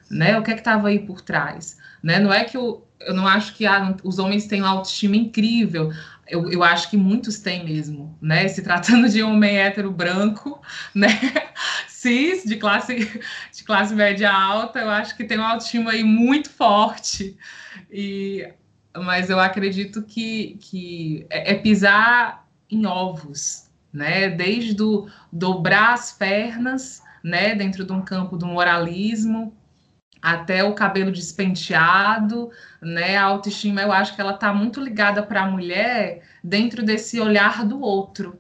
né? 0.10 0.38
O 0.38 0.43
que 0.43 0.51
é 0.51 0.53
que 0.53 0.62
estava 0.62 0.88
aí 0.88 1.00
por 1.00 1.22
trás, 1.22 1.77
né? 2.01 2.20
Não 2.20 2.31
é 2.31 2.46
que 2.46 2.55
eu, 2.55 2.88
eu 3.01 3.13
não 3.13 3.27
acho 3.27 3.55
que 3.55 3.65
ah, 3.65 3.96
os 4.03 4.20
homens 4.20 4.46
têm 4.48 4.62
uma 4.62 4.70
autoestima 4.70 5.17
incrível. 5.17 5.91
Eu, 6.27 6.50
eu 6.50 6.63
acho 6.63 6.89
que 6.89 6.96
muitos 6.96 7.39
têm 7.39 7.65
mesmo, 7.65 8.17
né? 8.22 8.48
Se 8.48 8.62
tratando 8.62 9.10
de 9.10 9.22
homem 9.22 9.58
hétero 9.58 9.91
branco, 9.91 10.62
né? 10.96 11.10
Cis, 12.01 12.43
de 12.43 12.58
classe, 12.58 12.96
de 13.53 13.63
classe 13.63 13.93
média 13.93 14.31
alta, 14.31 14.79
eu 14.79 14.89
acho 14.89 15.15
que 15.15 15.24
tem 15.24 15.38
uma 15.38 15.51
autoestima 15.51 15.91
aí 15.91 16.03
muito 16.03 16.50
forte. 16.50 17.38
E, 17.91 18.51
mas 18.96 19.29
eu 19.29 19.39
acredito 19.39 20.01
que, 20.01 20.58
que 20.60 21.25
é, 21.29 21.51
é 21.51 21.55
pisar 21.55 22.48
em 22.70 22.86
ovos, 22.86 23.70
né? 23.93 24.29
Desde 24.29 24.74
do, 24.74 25.10
dobrar 25.31 25.93
as 25.93 26.12
pernas, 26.12 27.03
né? 27.24 27.53
Dentro 27.53 27.86
de 27.86 27.91
um 27.91 28.01
campo 28.01 28.36
do 28.36 28.48
moralismo, 28.48 29.55
até 30.20 30.63
o 30.63 30.74
cabelo 30.74 31.12
despenteado, 31.12 32.50
né? 32.81 33.15
A 33.17 33.24
autoestima, 33.25 33.81
eu 33.81 33.91
acho 33.91 34.15
que 34.15 34.22
ela 34.22 34.34
está 34.34 34.51
muito 34.51 34.81
ligada 34.81 35.22
para 35.22 35.43
a 35.43 35.50
mulher 35.50 36.24
dentro 36.43 36.84
desse 36.84 37.20
olhar 37.20 37.63
do 37.63 37.79
outro, 37.79 38.39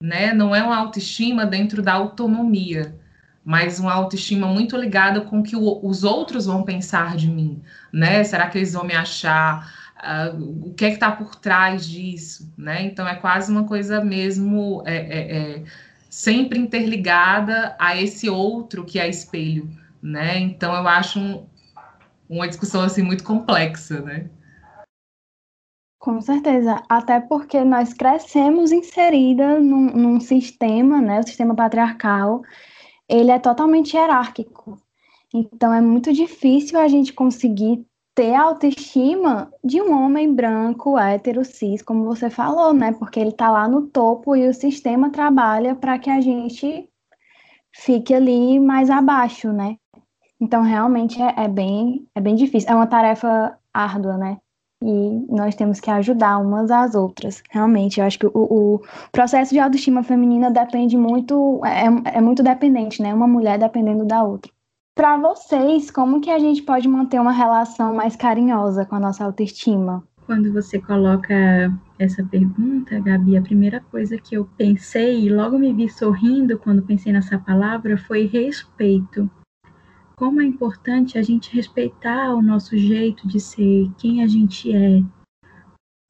né? 0.00 0.32
Não 0.32 0.54
é 0.54 0.62
uma 0.62 0.76
autoestima 0.76 1.46
dentro 1.46 1.82
da 1.82 1.94
autonomia, 1.94 2.98
mas 3.44 3.78
uma 3.78 3.92
autoestima 3.92 4.46
muito 4.46 4.76
ligada 4.76 5.20
com 5.20 5.40
o 5.40 5.42
que 5.42 5.56
o, 5.56 5.80
os 5.84 6.04
outros 6.04 6.46
vão 6.46 6.64
pensar 6.64 7.16
de 7.16 7.28
mim, 7.28 7.62
né? 7.92 8.22
Será 8.24 8.48
que 8.48 8.58
eles 8.58 8.72
vão 8.72 8.84
me 8.84 8.94
achar? 8.94 9.86
Uh, 9.96 10.68
o 10.68 10.74
que 10.74 10.84
é 10.84 10.88
que 10.88 10.96
está 10.96 11.10
por 11.10 11.36
trás 11.36 11.88
disso, 11.88 12.52
né? 12.56 12.82
Então 12.82 13.08
é 13.08 13.14
quase 13.14 13.50
uma 13.50 13.64
coisa 13.64 14.04
mesmo 14.04 14.82
é, 14.84 14.96
é, 14.96 15.38
é, 15.38 15.64
sempre 16.10 16.58
interligada 16.58 17.74
a 17.78 17.96
esse 17.96 18.28
outro 18.28 18.84
que 18.84 18.98
é 18.98 19.08
espelho, 19.08 19.70
né? 20.02 20.38
Então 20.38 20.74
eu 20.74 20.86
acho 20.86 21.18
um, 21.18 21.46
uma 22.28 22.46
discussão 22.46 22.82
assim 22.82 23.02
muito 23.02 23.24
complexa, 23.24 24.00
né? 24.02 24.26
Com 25.98 26.20
certeza, 26.20 26.82
até 26.88 27.20
porque 27.20 27.64
nós 27.64 27.92
crescemos 27.92 28.70
inserida 28.70 29.58
num, 29.58 29.86
num 29.92 30.20
sistema, 30.20 31.00
né, 31.00 31.20
o 31.20 31.26
sistema 31.26 31.54
patriarcal, 31.54 32.42
ele 33.08 33.30
é 33.30 33.38
totalmente 33.38 33.96
hierárquico. 33.96 34.78
Então 35.32 35.72
é 35.72 35.80
muito 35.80 36.12
difícil 36.12 36.78
a 36.78 36.88
gente 36.88 37.12
conseguir 37.12 37.84
ter 38.14 38.34
a 38.34 38.42
autoestima 38.42 39.52
de 39.62 39.80
um 39.80 39.92
homem 39.92 40.32
branco, 40.34 40.98
hétero, 40.98 41.44
cis, 41.44 41.82
como 41.82 42.04
você 42.04 42.30
falou, 42.30 42.72
né? 42.72 42.92
Porque 42.92 43.20
ele 43.20 43.28
está 43.28 43.50
lá 43.50 43.68
no 43.68 43.88
topo 43.88 44.34
e 44.34 44.48
o 44.48 44.54
sistema 44.54 45.10
trabalha 45.10 45.74
para 45.74 45.98
que 45.98 46.08
a 46.08 46.20
gente 46.20 46.88
fique 47.70 48.14
ali 48.14 48.58
mais 48.58 48.88
abaixo, 48.88 49.52
né? 49.52 49.76
Então 50.40 50.62
realmente 50.62 51.20
é, 51.20 51.44
é, 51.44 51.48
bem 51.48 52.08
é 52.14 52.20
bem 52.20 52.34
difícil, 52.34 52.70
é 52.70 52.74
uma 52.74 52.86
tarefa 52.86 53.58
árdua, 53.72 54.16
né? 54.16 54.38
E 54.82 55.26
nós 55.28 55.54
temos 55.54 55.80
que 55.80 55.90
ajudar 55.90 56.38
umas 56.38 56.70
às 56.70 56.94
outras. 56.94 57.42
Realmente, 57.50 58.00
eu 58.00 58.06
acho 58.06 58.18
que 58.18 58.26
o, 58.26 58.32
o 58.34 58.80
processo 59.10 59.52
de 59.52 59.58
autoestima 59.58 60.02
feminina 60.02 60.50
depende 60.50 60.96
muito, 60.96 61.60
é, 61.64 62.18
é 62.18 62.20
muito 62.20 62.42
dependente, 62.42 63.02
né? 63.02 63.12
Uma 63.14 63.26
mulher 63.26 63.58
dependendo 63.58 64.04
da 64.04 64.22
outra. 64.22 64.52
Para 64.94 65.16
vocês, 65.18 65.90
como 65.90 66.20
que 66.20 66.30
a 66.30 66.38
gente 66.38 66.62
pode 66.62 66.88
manter 66.88 67.20
uma 67.20 67.32
relação 67.32 67.94
mais 67.94 68.16
carinhosa 68.16 68.84
com 68.86 68.96
a 68.96 69.00
nossa 69.00 69.24
autoestima? 69.24 70.02
Quando 70.24 70.52
você 70.52 70.80
coloca 70.80 71.34
essa 71.98 72.24
pergunta, 72.24 72.98
Gabi, 72.98 73.36
a 73.36 73.42
primeira 73.42 73.80
coisa 73.80 74.18
que 74.18 74.36
eu 74.36 74.48
pensei 74.56 75.26
e 75.26 75.28
logo 75.28 75.58
me 75.58 75.72
vi 75.72 75.88
sorrindo 75.88 76.58
quando 76.58 76.82
pensei 76.82 77.12
nessa 77.12 77.38
palavra 77.38 77.96
foi 77.96 78.26
respeito 78.26 79.30
como 80.16 80.40
é 80.40 80.44
importante 80.44 81.18
a 81.18 81.22
gente 81.22 81.54
respeitar 81.54 82.34
o 82.34 82.42
nosso 82.42 82.76
jeito 82.76 83.28
de 83.28 83.38
ser, 83.38 83.90
quem 83.98 84.22
a 84.22 84.26
gente 84.26 84.74
é, 84.74 85.02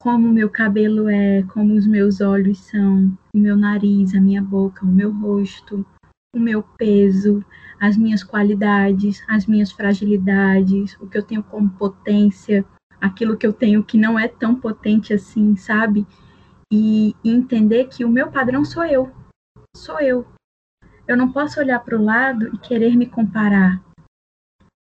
como 0.01 0.27
o 0.27 0.33
meu 0.33 0.49
cabelo 0.49 1.09
é, 1.09 1.43
como 1.43 1.73
os 1.73 1.85
meus 1.85 2.21
olhos 2.21 2.59
são, 2.59 3.17
o 3.33 3.37
meu 3.37 3.57
nariz, 3.57 4.15
a 4.15 4.21
minha 4.21 4.41
boca, 4.41 4.85
o 4.85 4.87
meu 4.87 5.11
rosto, 5.11 5.85
o 6.35 6.39
meu 6.39 6.63
peso, 6.63 7.43
as 7.79 7.97
minhas 7.97 8.23
qualidades, 8.23 9.23
as 9.27 9.45
minhas 9.45 9.71
fragilidades, 9.71 10.95
o 11.01 11.07
que 11.07 11.17
eu 11.17 11.23
tenho 11.23 11.43
como 11.43 11.69
potência, 11.71 12.65
aquilo 13.01 13.37
que 13.37 13.45
eu 13.45 13.53
tenho 13.53 13.83
que 13.83 13.97
não 13.97 14.17
é 14.17 14.27
tão 14.27 14.55
potente 14.55 15.13
assim, 15.13 15.55
sabe? 15.55 16.07
e, 16.71 17.15
e 17.23 17.31
entender 17.31 17.87
que 17.87 18.03
o 18.03 18.09
meu 18.09 18.31
padrão 18.31 18.63
sou 18.65 18.85
eu. 18.85 19.11
Sou 19.75 19.99
eu. 19.99 20.25
Eu 21.07 21.15
não 21.15 21.31
posso 21.31 21.59
olhar 21.59 21.79
para 21.79 21.97
o 21.97 22.03
lado 22.03 22.53
e 22.53 22.57
querer 22.57 22.95
me 22.95 23.05
comparar. 23.05 23.81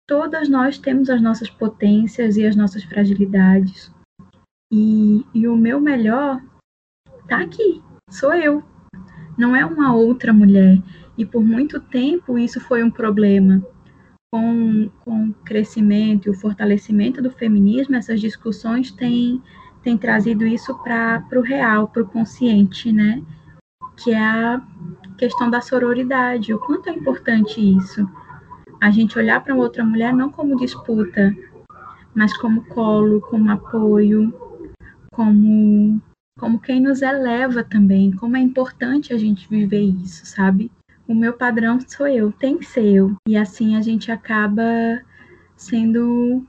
Todas 0.10 0.50
nós 0.50 0.80
temos 0.80 1.08
as 1.08 1.22
nossas 1.22 1.52
potências 1.52 2.36
e 2.36 2.44
as 2.44 2.56
nossas 2.56 2.84
fragilidades. 2.84 3.94
E, 4.74 5.24
e 5.36 5.48
o 5.48 5.56
meu 5.56 5.80
melhor 5.80 6.42
tá 7.28 7.42
aqui, 7.42 7.80
sou 8.10 8.34
eu. 8.34 8.64
Não 9.38 9.56
é 9.56 9.64
uma 9.64 9.94
outra 9.94 10.34
mulher. 10.34 10.82
E 11.16 11.24
por 11.24 11.44
muito 11.44 11.80
tempo 11.80 12.40
isso 12.40 12.60
foi 12.60 12.84
um 12.84 12.90
problema. 12.90 13.64
Com, 14.34 14.90
com 15.02 15.28
o 15.30 15.34
crescimento 15.46 16.26
e 16.26 16.32
o 16.32 16.40
fortalecimento 16.40 17.22
do 17.22 17.30
feminismo, 17.30 17.96
essas 17.96 18.20
discussões 18.20 18.92
têm, 18.92 19.40
têm 19.84 19.96
trazido 19.96 20.44
isso 20.44 20.76
para 20.80 21.24
o 21.36 21.42
real, 21.42 21.88
para 21.88 22.02
o 22.02 22.08
consciente, 22.08 22.92
né? 22.92 23.22
Que 23.96 24.12
é 24.12 24.24
a 24.24 24.60
questão 25.20 25.52
da 25.52 25.62
sororidade. 25.62 26.52
O 26.52 26.58
quanto 26.58 26.90
é 26.90 26.94
importante 26.94 27.62
isso. 27.62 28.10
A 28.82 28.92
gente 28.92 29.18
olhar 29.18 29.44
para 29.44 29.56
outra 29.56 29.84
mulher 29.84 30.14
não 30.14 30.32
como 30.32 30.56
disputa, 30.56 31.36
mas 32.16 32.36
como 32.38 32.64
colo, 32.66 33.22
como 33.22 33.52
apoio, 33.52 34.34
como 35.12 36.02
como 36.40 36.58
quem 36.58 36.80
nos 36.80 37.02
eleva 37.02 37.66
também, 37.66 38.14
como 38.14 38.38
é 38.38 38.40
importante 38.40 39.14
a 39.14 39.18
gente 39.18 39.50
viver 39.50 39.82
isso, 39.82 40.26
sabe? 40.26 40.72
O 41.06 41.14
meu 41.14 41.34
padrão 41.34 41.80
sou 41.82 42.08
eu, 42.08 42.32
tem 42.32 42.58
que 42.58 42.66
ser 42.66 42.86
eu. 42.86 43.16
E 43.28 43.36
assim 43.36 43.76
a 43.76 43.82
gente 43.82 44.10
acaba 44.10 44.64
sendo 45.58 46.46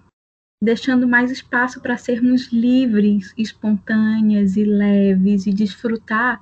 deixando 0.62 1.08
mais 1.08 1.30
espaço 1.30 1.80
para 1.80 1.96
sermos 1.96 2.52
livres, 2.52 3.34
espontâneas 3.37 4.56
e 4.56 4.64
leves 4.64 5.46
e 5.46 5.52
desfrutar 5.52 6.40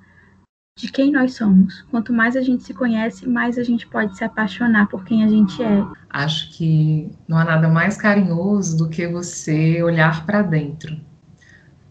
de 0.79 0.91
quem 0.91 1.13
nós 1.13 1.35
somos. 1.35 1.85
Quanto 1.91 2.13
mais 2.13 2.37
a 2.37 2.41
gente 2.41 2.63
se 2.63 2.73
conhece, 2.73 3.29
mais 3.29 3.59
a 3.59 3.63
gente 3.63 3.87
pode 3.87 4.17
se 4.17 4.25
apaixonar 4.25 4.89
por 4.89 5.05
quem 5.05 5.25
a 5.25 5.29
gente 5.29 5.63
é. 5.63 5.85
Acho 6.09 6.51
que 6.53 7.11
não 7.27 7.37
há 7.37 7.45
nada 7.45 7.69
mais 7.69 7.97
carinhoso 7.97 8.79
do 8.79 8.89
que 8.89 9.07
você 9.07 9.83
olhar 9.83 10.25
para 10.25 10.43
dentro 10.43 10.97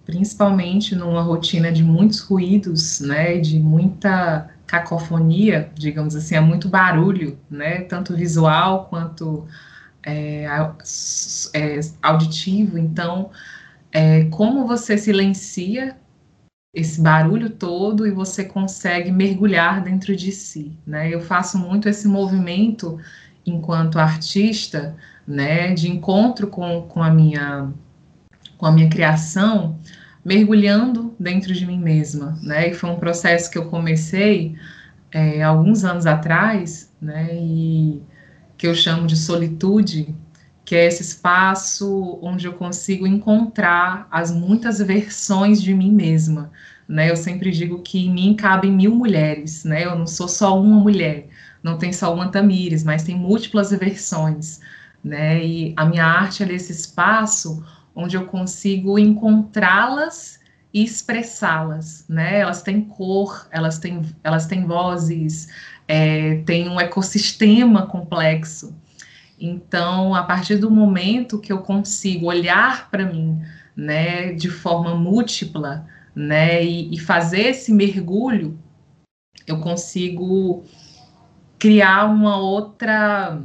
principalmente 0.07 0.95
numa 0.95 1.21
rotina 1.21 1.69
de 1.69 1.83
muitos 1.83 2.21
ruídos, 2.21 3.01
né, 3.01 3.39
de 3.39 3.59
muita 3.59 4.49
cacofonia, 4.65 5.69
digamos 5.75 6.15
assim, 6.15 6.35
é 6.35 6.39
muito 6.39 6.69
barulho, 6.69 7.37
né, 7.49 7.81
tanto 7.81 8.15
visual 8.15 8.85
quanto 8.85 9.45
é, 10.01 10.45
é, 11.53 11.79
auditivo. 12.01 12.77
Então, 12.77 13.31
é, 13.91 14.23
como 14.25 14.65
você 14.65 14.97
silencia 14.97 15.97
esse 16.73 17.01
barulho 17.01 17.49
todo 17.49 18.05
e 18.05 18.11
você 18.11 18.43
consegue 18.43 19.11
mergulhar 19.11 19.81
dentro 19.83 20.15
de 20.15 20.31
si, 20.31 20.77
né? 20.85 21.09
Eu 21.09 21.21
faço 21.21 21.57
muito 21.57 21.89
esse 21.89 22.07
movimento 22.07 22.99
enquanto 23.45 23.97
artista, 23.99 24.95
né, 25.27 25.73
de 25.73 25.89
encontro 25.89 26.47
com, 26.47 26.83
com 26.83 27.01
a 27.03 27.09
minha 27.09 27.71
com 28.57 28.65
a 28.65 28.71
minha 28.71 28.89
criação, 28.89 29.77
mergulhando 30.25 31.13
dentro 31.19 31.53
de 31.53 31.65
mim 31.65 31.79
mesma, 31.79 32.37
né? 32.41 32.69
E 32.69 32.73
foi 32.73 32.89
um 32.89 32.97
processo 32.97 33.51
que 33.51 33.57
eu 33.57 33.69
comecei 33.69 34.55
é, 35.11 35.43
alguns 35.43 35.83
anos 35.83 36.05
atrás, 36.05 36.91
né? 37.01 37.29
E 37.33 38.01
que 38.57 38.67
eu 38.67 38.73
chamo 38.73 39.05
de 39.05 39.15
solitude, 39.15 40.15
que 40.67 40.75
é 40.75 40.85
esse 40.85 41.01
espaço 41.01 42.19
onde 42.21 42.45
eu 42.45 42.51
consigo 42.51 43.07
encontrar 43.07 44.05
as 44.11 44.33
muitas 44.33 44.79
versões 44.79 45.61
de 45.61 45.73
mim 45.73 45.93
mesma, 45.93 46.51
né? 46.85 47.09
Eu 47.09 47.15
sempre 47.15 47.51
digo 47.51 47.81
que 47.81 48.05
em 48.05 48.11
mim 48.13 48.35
cabem 48.35 48.69
mil 48.69 48.93
mulheres, 48.93 49.63
né? 49.63 49.85
Eu 49.85 49.97
não 49.97 50.05
sou 50.05 50.27
só 50.27 50.59
uma 50.59 50.77
mulher, 50.77 51.29
não 51.63 51.77
tem 51.77 51.93
só 51.93 52.13
uma 52.13 52.27
Tamires, 52.27 52.83
mas 52.83 53.03
tem 53.03 53.15
múltiplas 53.15 53.69
versões, 53.69 54.59
né? 55.01 55.41
E 55.41 55.73
a 55.77 55.85
minha 55.85 56.03
arte 56.03 56.43
é 56.43 56.51
esse 56.51 56.73
espaço 56.73 57.65
onde 57.95 58.17
eu 58.17 58.25
consigo 58.25 58.99
encontrá-las 58.99 60.37
e 60.73 60.83
expressá-las, 60.83 62.03
né? 62.09 62.41
Elas 62.41 62.61
têm 62.61 62.81
cor, 62.81 63.47
elas 63.51 63.79
têm, 63.79 64.01
elas 64.21 64.47
têm 64.47 64.65
vozes, 64.65 65.47
é, 65.87 66.41
tem 66.45 66.67
um 66.67 66.77
ecossistema 66.77 67.87
complexo. 67.87 68.75
Então, 69.39 70.15
a 70.15 70.23
partir 70.23 70.57
do 70.57 70.71
momento 70.71 71.39
que 71.39 71.53
eu 71.53 71.59
consigo 71.59 72.25
olhar 72.25 72.89
para 72.89 73.05
mim, 73.05 73.39
né, 73.75 74.33
de 74.33 74.49
forma 74.49 74.95
múltipla, 74.95 75.85
né, 76.15 76.63
e, 76.63 76.93
e 76.93 76.99
fazer 76.99 77.49
esse 77.49 77.71
mergulho, 77.71 78.57
eu 79.45 79.59
consigo 79.59 80.63
criar 81.59 82.05
uma 82.05 82.37
outra 82.37 83.39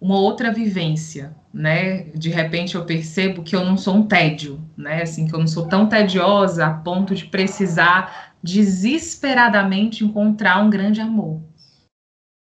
uma 0.00 0.18
outra 0.18 0.52
vivência, 0.52 1.34
né? 1.52 2.02
De 2.14 2.28
repente 2.28 2.74
eu 2.74 2.84
percebo 2.84 3.42
que 3.42 3.56
eu 3.56 3.64
não 3.64 3.74
sou 3.74 3.96
um 3.96 4.06
tédio, 4.06 4.60
né? 4.76 5.02
Assim, 5.02 5.26
que 5.26 5.34
eu 5.34 5.38
não 5.38 5.46
sou 5.46 5.66
tão 5.66 5.88
tediosa 5.88 6.66
a 6.66 6.74
ponto 6.74 7.14
de 7.14 7.24
precisar 7.24 8.34
desesperadamente 8.42 10.04
encontrar 10.04 10.62
um 10.62 10.68
grande 10.68 11.00
amor. 11.00 11.40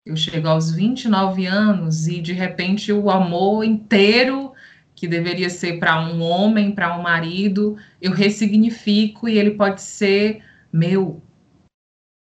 Eu 0.09 0.17
chego 0.17 0.49
aos 0.49 0.71
29 0.71 1.45
anos 1.45 2.09
e 2.09 2.19
de 2.23 2.33
repente 2.33 2.91
o 2.91 3.11
amor 3.11 3.63
inteiro 3.63 4.55
que 4.95 5.07
deveria 5.07 5.51
ser 5.51 5.79
para 5.79 6.01
um 6.01 6.23
homem, 6.23 6.73
para 6.73 6.97
um 6.99 7.03
marido, 7.03 7.77
eu 8.01 8.13
ressignifico 8.13 9.29
e 9.29 9.37
ele 9.37 9.51
pode 9.51 9.83
ser 9.83 10.43
meu. 10.73 11.23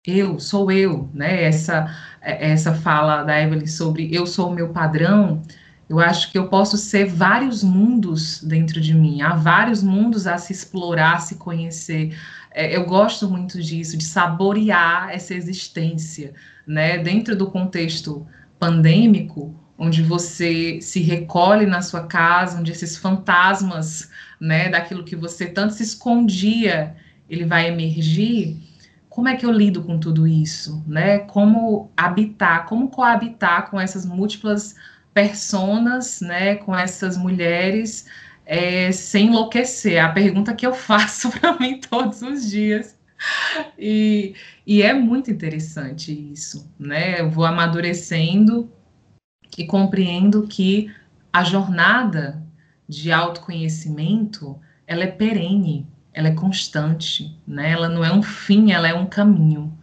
Eu 0.04 0.40
sou 0.40 0.72
eu, 0.72 1.08
né? 1.14 1.44
Essa 1.44 1.88
é, 2.20 2.50
essa 2.50 2.74
fala 2.74 3.22
da 3.22 3.40
Evelyn 3.40 3.66
sobre 3.68 4.12
eu 4.12 4.26
sou 4.26 4.50
o 4.50 4.54
meu 4.54 4.70
padrão, 4.70 5.40
eu 5.88 6.00
acho 6.00 6.32
que 6.32 6.38
eu 6.38 6.48
posso 6.48 6.76
ser 6.76 7.06
vários 7.06 7.62
mundos 7.62 8.42
dentro 8.42 8.80
de 8.80 8.92
mim. 8.92 9.22
Há 9.22 9.36
vários 9.36 9.80
mundos 9.80 10.26
a 10.26 10.36
se 10.36 10.52
explorar, 10.52 11.14
a 11.14 11.20
se 11.20 11.36
conhecer. 11.36 12.18
É, 12.56 12.74
eu 12.74 12.86
gosto 12.86 13.28
muito 13.28 13.62
disso, 13.62 13.98
de 13.98 14.04
saborear 14.04 15.10
essa 15.10 15.34
existência, 15.34 16.32
né? 16.66 16.96
Dentro 16.96 17.36
do 17.36 17.50
contexto 17.50 18.26
pandêmico, 18.58 19.54
onde 19.76 20.02
você 20.02 20.80
se 20.80 21.02
recolhe 21.02 21.66
na 21.66 21.82
sua 21.82 22.06
casa, 22.06 22.58
onde 22.58 22.72
esses 22.72 22.96
fantasmas, 22.96 24.10
né, 24.40 24.70
daquilo 24.70 25.04
que 25.04 25.14
você 25.14 25.44
tanto 25.46 25.74
se 25.74 25.82
escondia, 25.82 26.96
ele 27.28 27.44
vai 27.44 27.68
emergir 27.68 28.56
como 29.10 29.28
é 29.28 29.36
que 29.36 29.44
eu 29.44 29.52
lido 29.52 29.82
com 29.82 29.98
tudo 29.98 30.26
isso, 30.26 30.82
né? 30.86 31.18
Como 31.20 31.90
habitar, 31.94 32.64
como 32.66 32.88
coabitar 32.88 33.70
com 33.70 33.78
essas 33.78 34.06
múltiplas 34.06 34.76
personas, 35.12 36.22
né? 36.22 36.56
Com 36.56 36.74
essas 36.74 37.18
mulheres, 37.18 38.06
é, 38.46 38.92
sem 38.92 39.26
enlouquecer. 39.26 39.94
É 39.94 40.00
a 40.00 40.12
pergunta 40.12 40.54
que 40.54 40.66
eu 40.66 40.72
faço 40.72 41.30
para 41.38 41.58
mim 41.58 41.80
todos 41.80 42.22
os 42.22 42.48
dias. 42.48 42.96
E, 43.76 44.34
e 44.64 44.82
é 44.82 44.94
muito 44.94 45.30
interessante 45.30 46.12
isso, 46.32 46.70
né? 46.78 47.20
Eu 47.20 47.30
vou 47.30 47.44
amadurecendo 47.44 48.70
e 49.58 49.66
compreendo 49.66 50.46
que 50.46 50.94
a 51.32 51.42
jornada 51.42 52.42
de 52.88 53.10
autoconhecimento 53.10 54.58
ela 54.86 55.02
é 55.02 55.06
perene, 55.06 55.86
ela 56.12 56.28
é 56.28 56.34
constante, 56.34 57.36
né? 57.46 57.72
Ela 57.72 57.88
não 57.88 58.04
é 58.04 58.12
um 58.12 58.22
fim, 58.22 58.70
ela 58.70 58.86
é 58.86 58.94
um 58.94 59.06
caminho. 59.06 59.76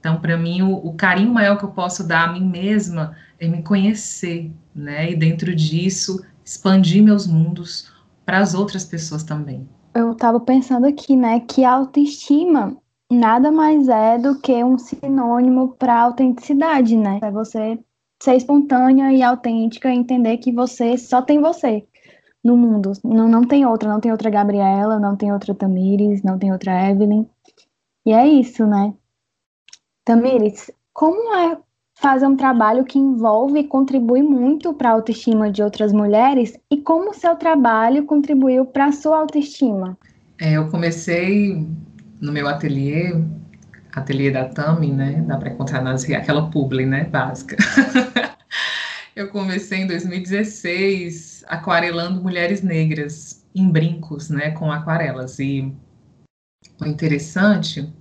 Então, 0.00 0.20
para 0.20 0.36
mim, 0.36 0.62
o, 0.62 0.74
o, 0.74 0.94
carinho 0.94 1.32
maior 1.32 1.56
que 1.56 1.64
eu 1.64 1.70
posso 1.70 2.06
dar 2.06 2.28
a 2.28 2.32
mim 2.32 2.44
mesma 2.44 3.16
é 3.38 3.46
me 3.46 3.62
conhecer, 3.62 4.50
né? 4.74 5.10
E 5.10 5.16
dentro 5.16 5.54
disso, 5.54 6.24
expandir 6.44 7.02
meus 7.02 7.26
mundos 7.26 7.92
para 8.28 8.40
as 8.40 8.52
outras 8.52 8.84
pessoas 8.84 9.22
também. 9.22 9.66
Eu 9.94 10.12
estava 10.12 10.38
pensando 10.38 10.84
aqui, 10.84 11.16
né, 11.16 11.40
que 11.40 11.64
a 11.64 11.72
autoestima 11.72 12.76
nada 13.10 13.50
mais 13.50 13.88
é 13.88 14.18
do 14.18 14.38
que 14.38 14.62
um 14.62 14.76
sinônimo 14.76 15.70
para 15.78 16.02
autenticidade, 16.02 16.94
né? 16.94 17.20
É 17.22 17.30
você 17.30 17.78
ser 18.22 18.34
espontânea 18.34 19.10
e 19.14 19.22
autêntica 19.22 19.90
entender 19.90 20.36
que 20.36 20.52
você 20.52 20.98
só 20.98 21.22
tem 21.22 21.40
você 21.40 21.86
no 22.44 22.54
mundo. 22.54 22.92
Não, 23.02 23.26
não 23.26 23.44
tem 23.44 23.64
outra, 23.64 23.88
não 23.88 23.98
tem 23.98 24.12
outra 24.12 24.28
Gabriela, 24.28 25.00
não 25.00 25.16
tem 25.16 25.32
outra 25.32 25.54
Tamires, 25.54 26.22
não 26.22 26.38
tem 26.38 26.52
outra 26.52 26.90
Evelyn. 26.90 27.26
E 28.04 28.12
é 28.12 28.28
isso, 28.28 28.66
né? 28.66 28.92
Tamires, 30.04 30.70
como 30.92 31.34
é 31.34 31.58
fazer 32.00 32.26
um 32.26 32.36
trabalho 32.36 32.84
que 32.84 32.98
envolve 32.98 33.58
e 33.58 33.64
contribui 33.64 34.22
muito 34.22 34.72
para 34.72 34.90
a 34.90 34.92
autoestima 34.92 35.50
de 35.50 35.62
outras 35.62 35.92
mulheres 35.92 36.56
e 36.70 36.76
como 36.76 37.10
o 37.10 37.14
seu 37.14 37.34
trabalho 37.34 38.04
contribuiu 38.04 38.64
para 38.64 38.86
a 38.86 38.92
sua 38.92 39.18
autoestima? 39.18 39.98
É, 40.40 40.52
eu 40.52 40.68
comecei 40.68 41.66
no 42.20 42.32
meu 42.32 42.48
ateliê, 42.48 43.20
ateliê 43.92 44.30
da 44.30 44.44
Tami, 44.44 44.92
né? 44.92 45.24
Dá 45.26 45.36
para 45.36 45.50
encontrar 45.50 45.82
nas 45.82 46.08
aquela 46.08 46.48
publi, 46.50 46.86
né? 46.86 47.04
Básica. 47.04 47.56
eu 49.16 49.28
comecei 49.30 49.80
em 49.80 49.86
2016 49.88 51.44
aquarelando 51.48 52.22
mulheres 52.22 52.62
negras 52.62 53.44
em 53.54 53.68
brincos, 53.68 54.30
né, 54.30 54.52
com 54.52 54.70
aquarelas. 54.70 55.40
E 55.40 55.72
o 56.80 56.86
interessante 56.86 57.92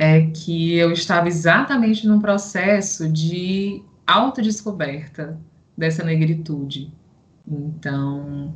é 0.00 0.22
que 0.22 0.76
eu 0.76 0.92
estava 0.92 1.28
exatamente 1.28 2.08
num 2.08 2.18
processo 2.18 3.06
de 3.06 3.82
autodescoberta 4.06 5.38
dessa 5.76 6.02
negritude. 6.02 6.90
Então, 7.46 8.54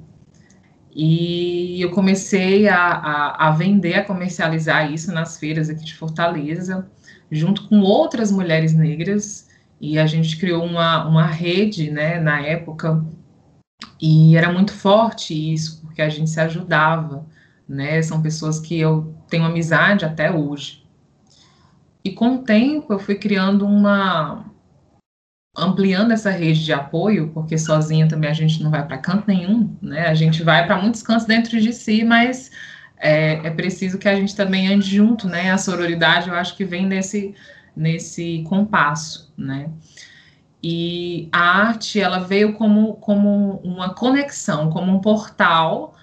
e 0.96 1.82
eu 1.82 1.90
comecei 1.90 2.66
a, 2.66 2.78
a, 2.78 3.48
a, 3.48 3.50
vender, 3.50 3.92
a 3.92 4.04
comercializar 4.04 4.90
isso 4.90 5.12
nas 5.12 5.38
feiras 5.38 5.68
aqui 5.68 5.84
de 5.84 5.94
Fortaleza, 5.94 6.88
junto 7.30 7.68
com 7.68 7.80
outras 7.80 8.32
mulheres 8.32 8.72
negras, 8.72 9.46
e 9.78 9.98
a 9.98 10.06
gente 10.06 10.38
criou 10.38 10.64
uma, 10.64 11.06
uma 11.06 11.26
rede, 11.26 11.90
né, 11.90 12.18
na 12.18 12.40
época, 12.40 13.04
e 14.00 14.34
era 14.34 14.50
muito 14.50 14.72
forte 14.72 15.52
isso, 15.52 15.82
porque 15.82 16.00
a 16.00 16.08
gente 16.08 16.30
se 16.30 16.40
ajudava, 16.40 17.26
né, 17.68 18.00
são 18.00 18.22
pessoas 18.22 18.58
que 18.58 18.80
eu 18.80 19.14
tenho 19.28 19.44
amizade 19.44 20.06
até 20.06 20.30
hoje. 20.30 20.83
E 22.04 22.12
com 22.12 22.36
o 22.36 22.42
tempo 22.44 22.92
eu 22.92 22.98
fui 22.98 23.14
criando 23.14 23.66
uma, 23.66 24.44
ampliando 25.56 26.12
essa 26.12 26.30
rede 26.30 26.64
de 26.64 26.72
apoio, 26.72 27.30
porque 27.32 27.56
sozinha 27.56 28.08
também 28.08 28.28
a 28.28 28.34
gente 28.34 28.62
não 28.62 28.70
vai 28.70 28.84
para 28.86 28.98
canto 28.98 29.24
nenhum, 29.28 29.74
né? 29.80 30.06
A 30.08 30.14
gente 30.14 30.42
vai 30.42 30.66
para 30.66 30.80
muitos 30.80 31.02
cantos 31.02 31.26
dentro 31.26 31.60
de 31.60 31.72
si, 31.72 32.04
mas 32.04 32.50
é, 32.96 33.46
é, 33.46 33.50
preciso 33.50 33.98
que 33.98 34.08
a 34.08 34.16
gente 34.16 34.34
também 34.34 34.68
ande 34.68 34.96
junto, 34.96 35.28
né? 35.28 35.50
A 35.50 35.58
sororidade, 35.58 36.28
eu 36.28 36.34
acho 36.34 36.56
que 36.56 36.64
vem 36.64 36.86
nesse, 36.86 37.34
nesse 37.76 38.44
compasso, 38.48 39.32
né? 39.36 39.70
E 40.62 41.28
a 41.30 41.68
arte, 41.68 42.00
ela 42.00 42.18
veio 42.18 42.54
como, 42.54 42.94
como 42.94 43.60
uma 43.62 43.94
conexão, 43.94 44.70
como 44.70 44.92
um 44.92 45.00
portal 45.00 45.94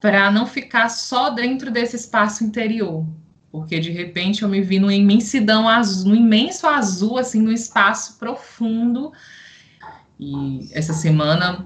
para 0.00 0.30
não 0.30 0.46
ficar 0.46 0.88
só 0.88 1.30
dentro 1.30 1.70
desse 1.70 1.96
espaço 1.96 2.44
interior, 2.44 3.06
porque 3.54 3.78
de 3.78 3.92
repente 3.92 4.42
eu 4.42 4.48
me 4.48 4.60
vi 4.60 4.80
numa 4.80 4.92
imensidão 4.92 5.68
azul, 5.68 6.08
no 6.08 6.16
imenso 6.16 6.66
azul, 6.66 7.18
assim, 7.18 7.40
no 7.40 7.52
espaço 7.52 8.18
profundo. 8.18 9.12
E 10.18 10.68
essa 10.72 10.92
semana 10.92 11.64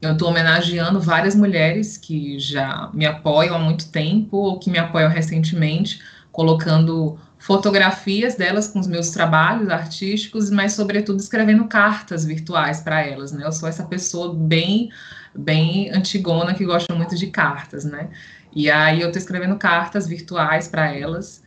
eu 0.00 0.14
estou 0.14 0.30
homenageando 0.30 0.98
várias 0.98 1.34
mulheres 1.34 1.98
que 1.98 2.38
já 2.38 2.90
me 2.94 3.04
apoiam 3.04 3.54
há 3.54 3.58
muito 3.58 3.90
tempo 3.90 4.38
ou 4.38 4.58
que 4.58 4.70
me 4.70 4.78
apoiam 4.78 5.10
recentemente, 5.10 6.00
colocando 6.32 7.18
fotografias 7.38 8.36
delas 8.36 8.68
com 8.68 8.78
os 8.78 8.86
meus 8.86 9.10
trabalhos 9.10 9.68
artísticos, 9.68 10.48
mas 10.48 10.72
sobretudo 10.72 11.20
escrevendo 11.20 11.66
cartas 11.66 12.24
virtuais 12.24 12.80
para 12.80 13.06
elas, 13.06 13.30
né? 13.30 13.44
Eu 13.44 13.52
sou 13.52 13.68
essa 13.68 13.84
pessoa 13.84 14.32
bem 14.34 14.90
bem 15.34 15.90
antigona 15.90 16.54
que 16.54 16.64
gosta 16.64 16.94
muito 16.94 17.14
de 17.14 17.28
cartas, 17.28 17.84
né? 17.84 18.10
E 18.54 18.70
aí 18.70 19.00
eu 19.00 19.08
estou 19.08 19.20
escrevendo 19.20 19.56
cartas 19.56 20.06
virtuais 20.06 20.66
para 20.66 20.94
elas 20.94 21.42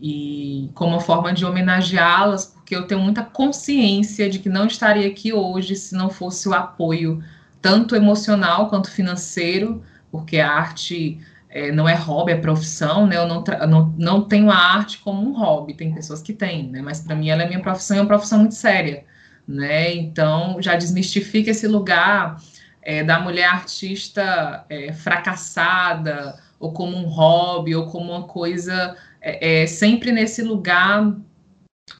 e 0.00 0.70
como 0.74 1.00
forma 1.00 1.32
de 1.32 1.44
homenageá-las, 1.44 2.46
porque 2.46 2.74
eu 2.74 2.86
tenho 2.86 3.00
muita 3.00 3.22
consciência 3.22 4.28
de 4.28 4.38
que 4.38 4.48
não 4.48 4.66
estaria 4.66 5.08
aqui 5.08 5.32
hoje 5.32 5.76
se 5.76 5.94
não 5.94 6.10
fosse 6.10 6.48
o 6.48 6.54
apoio 6.54 7.22
tanto 7.60 7.96
emocional 7.96 8.68
quanto 8.68 8.90
financeiro, 8.90 9.82
porque 10.10 10.38
a 10.38 10.50
arte 10.50 11.20
é, 11.48 11.72
não 11.72 11.88
é 11.88 11.94
hobby, 11.94 12.32
é 12.32 12.36
profissão, 12.36 13.06
né? 13.06 13.16
Eu 13.16 13.26
não, 13.26 13.42
não, 13.68 13.94
não 13.96 14.22
tenho 14.22 14.50
a 14.50 14.56
arte 14.56 14.98
como 14.98 15.28
um 15.28 15.32
hobby, 15.32 15.74
tem 15.74 15.92
pessoas 15.94 16.22
que 16.22 16.32
têm, 16.32 16.68
né? 16.68 16.80
Mas 16.82 17.00
para 17.00 17.16
mim 17.16 17.30
ela 17.30 17.42
é 17.42 17.48
minha 17.48 17.60
profissão 17.60 17.96
e 17.96 17.98
é 17.98 18.02
uma 18.02 18.08
profissão 18.08 18.38
muito 18.38 18.54
séria, 18.54 19.04
né? 19.46 19.94
Então 19.94 20.60
já 20.60 20.76
desmistifica 20.76 21.50
esse 21.50 21.66
lugar 21.66 22.40
é, 22.82 23.02
da 23.02 23.18
mulher 23.18 23.48
artista 23.48 24.64
é, 24.68 24.92
fracassada 24.92 26.38
ou 26.58 26.72
como 26.72 26.96
um 26.96 27.06
hobby, 27.06 27.74
ou 27.74 27.86
como 27.86 28.12
uma 28.12 28.24
coisa 28.24 28.96
é, 29.20 29.62
é 29.62 29.66
sempre 29.66 30.12
nesse 30.12 30.42
lugar 30.42 31.14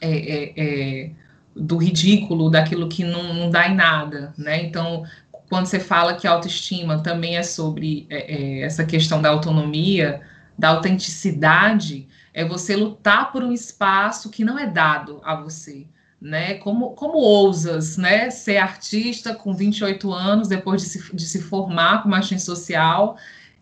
é, 0.00 0.10
é, 0.10 0.52
é, 0.56 1.10
do 1.54 1.76
ridículo, 1.76 2.50
daquilo 2.50 2.88
que 2.88 3.04
não, 3.04 3.34
não, 3.34 3.50
dá 3.50 3.68
em 3.68 3.74
nada, 3.74 4.32
né? 4.36 4.62
Então, 4.62 5.04
quando 5.48 5.66
você 5.66 5.80
fala 5.80 6.14
que 6.14 6.26
autoestima 6.26 7.02
também 7.02 7.36
é 7.36 7.42
sobre 7.42 8.06
essa 8.10 8.84
questão 8.84 9.20
da 9.20 9.30
autonomia, 9.30 10.20
da 10.58 10.68
autenticidade, 10.68 12.06
é 12.34 12.44
você 12.44 12.76
lutar 12.76 13.32
por 13.32 13.42
um 13.42 13.52
espaço 13.52 14.30
que 14.30 14.44
não 14.44 14.58
é 14.58 14.66
dado 14.66 15.20
a 15.24 15.34
você, 15.34 15.86
né? 16.20 16.54
Como, 16.54 16.90
como 16.90 17.16
ousas, 17.18 17.96
né? 17.96 18.30
Ser 18.30 18.58
artista 18.58 19.34
com 19.34 19.54
28 19.54 20.12
anos, 20.12 20.48
depois 20.48 20.82
de 20.82 20.88
se, 20.88 21.16
de 21.16 21.26
se 21.26 21.40
formar 21.42 22.02
como 22.02 22.14
agente 22.14 22.42
social, 22.42 23.16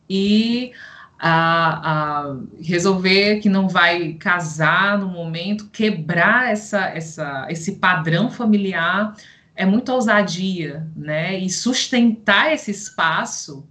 e 0.08 0.72
a, 1.18 1.90
a, 1.90 2.36
resolver 2.60 3.40
que 3.40 3.48
não 3.48 3.68
vai 3.68 4.14
casar 4.14 4.98
no 4.98 5.08
momento, 5.08 5.68
quebrar 5.68 6.50
essa, 6.50 6.86
essa, 6.86 7.46
esse 7.48 7.76
padrão 7.76 8.30
familiar 8.30 9.14
é 9.54 9.64
muita 9.64 9.94
ousadia, 9.94 10.86
né? 10.94 11.38
E 11.38 11.48
sustentar 11.48 12.52
esse 12.52 12.70
espaço 12.70 13.66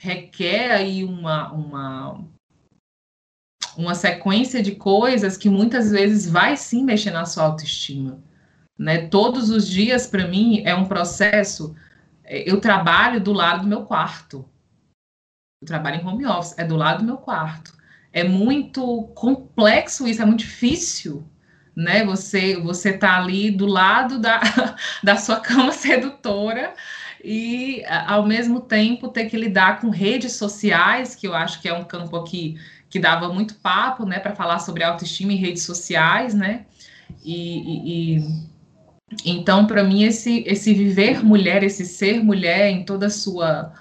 requer 0.00 0.72
aí 0.72 1.04
uma, 1.04 1.52
uma, 1.52 2.24
uma 3.76 3.94
sequência 3.94 4.62
de 4.62 4.74
coisas 4.74 5.36
que 5.36 5.48
muitas 5.48 5.90
vezes 5.90 6.28
vai 6.28 6.56
sim 6.56 6.84
mexer 6.84 7.10
na 7.10 7.26
sua 7.26 7.44
autoestima. 7.44 8.18
Né? 8.78 9.08
Todos 9.08 9.50
os 9.50 9.68
dias, 9.68 10.06
para 10.06 10.26
mim, 10.26 10.62
é 10.64 10.74
um 10.74 10.86
processo. 10.86 11.76
É, 12.24 12.50
eu 12.50 12.60
trabalho 12.60 13.20
do 13.20 13.32
lado 13.32 13.62
do 13.62 13.68
meu 13.68 13.84
quarto. 13.84 14.48
Eu 15.60 15.66
trabalho 15.66 16.00
em 16.00 16.06
home 16.06 16.24
office, 16.24 16.54
é 16.56 16.64
do 16.64 16.74
lado 16.74 17.00
do 17.00 17.04
meu 17.04 17.18
quarto. 17.18 17.74
É 18.12 18.24
muito 18.24 19.02
complexo 19.14 20.08
isso, 20.08 20.22
é 20.22 20.24
muito 20.24 20.40
difícil, 20.40 21.22
né? 21.76 22.02
Você 22.06 22.56
você 22.56 22.94
tá 22.94 23.18
ali 23.18 23.50
do 23.50 23.66
lado 23.66 24.18
da, 24.18 24.40
da 25.04 25.16
sua 25.16 25.38
cama 25.38 25.70
sedutora 25.70 26.72
e 27.22 27.84
ao 28.06 28.26
mesmo 28.26 28.60
tempo 28.60 29.08
ter 29.08 29.26
que 29.26 29.36
lidar 29.36 29.80
com 29.80 29.90
redes 29.90 30.32
sociais, 30.32 31.14
que 31.14 31.26
eu 31.26 31.34
acho 31.34 31.60
que 31.60 31.68
é 31.68 31.74
um 31.74 31.84
campo 31.84 32.16
aqui 32.16 32.58
que 32.88 32.98
dava 32.98 33.28
muito 33.28 33.54
papo, 33.56 34.06
né, 34.06 34.18
para 34.18 34.34
falar 34.34 34.60
sobre 34.60 34.82
autoestima 34.82 35.32
em 35.32 35.36
redes 35.36 35.62
sociais, 35.64 36.32
né? 36.34 36.64
E, 37.22 38.16
e, 38.16 38.18
e 38.18 38.50
então 39.26 39.66
para 39.66 39.84
mim 39.84 40.04
esse 40.04 40.42
esse 40.46 40.72
viver 40.72 41.22
mulher, 41.22 41.62
esse 41.62 41.84
ser 41.84 42.24
mulher 42.24 42.70
em 42.70 42.82
toda 42.82 43.06
a 43.06 43.10
sua 43.10 43.74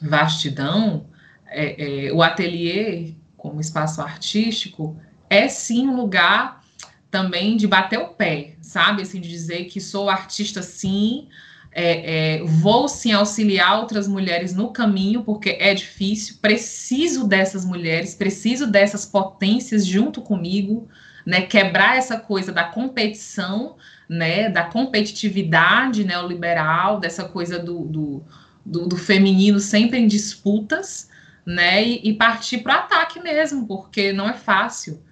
vastidão, 0.00 1.06
é, 1.46 2.06
é, 2.06 2.12
o 2.12 2.22
ateliê, 2.22 3.14
como 3.36 3.60
espaço 3.60 4.00
artístico, 4.00 4.96
é 5.30 5.48
sim 5.48 5.88
um 5.88 5.96
lugar 5.96 6.62
também 7.10 7.56
de 7.56 7.66
bater 7.66 7.98
o 7.98 8.08
pé, 8.08 8.54
sabe? 8.60 9.02
Assim, 9.02 9.20
de 9.20 9.28
dizer 9.28 9.64
que 9.64 9.80
sou 9.80 10.10
artista 10.10 10.62
sim, 10.62 11.28
é, 11.72 12.38
é, 12.38 12.44
vou 12.44 12.88
sim 12.88 13.12
auxiliar 13.12 13.78
outras 13.78 14.08
mulheres 14.08 14.54
no 14.54 14.72
caminho, 14.72 15.22
porque 15.22 15.56
é 15.60 15.74
difícil, 15.74 16.36
preciso 16.40 17.26
dessas 17.26 17.64
mulheres, 17.64 18.14
preciso 18.14 18.66
dessas 18.66 19.06
potências 19.06 19.86
junto 19.86 20.20
comigo, 20.20 20.88
né? 21.24 21.42
Quebrar 21.42 21.96
essa 21.96 22.18
coisa 22.18 22.52
da 22.52 22.64
competição, 22.64 23.76
né? 24.08 24.48
Da 24.48 24.64
competitividade 24.64 26.04
neoliberal, 26.04 26.98
dessa 26.98 27.24
coisa 27.24 27.58
do, 27.58 27.84
do 27.84 28.24
do, 28.68 28.86
do 28.86 28.96
feminino 28.96 29.58
sempre 29.58 29.98
em 29.98 30.06
disputas, 30.06 31.10
né? 31.44 31.82
E, 31.82 32.10
e 32.10 32.14
partir 32.14 32.58
para 32.58 32.74
o 32.74 32.78
ataque 32.80 33.20
mesmo, 33.20 33.66
porque 33.66 34.12
não 34.12 34.28
é 34.28 34.34
fácil 34.34 35.02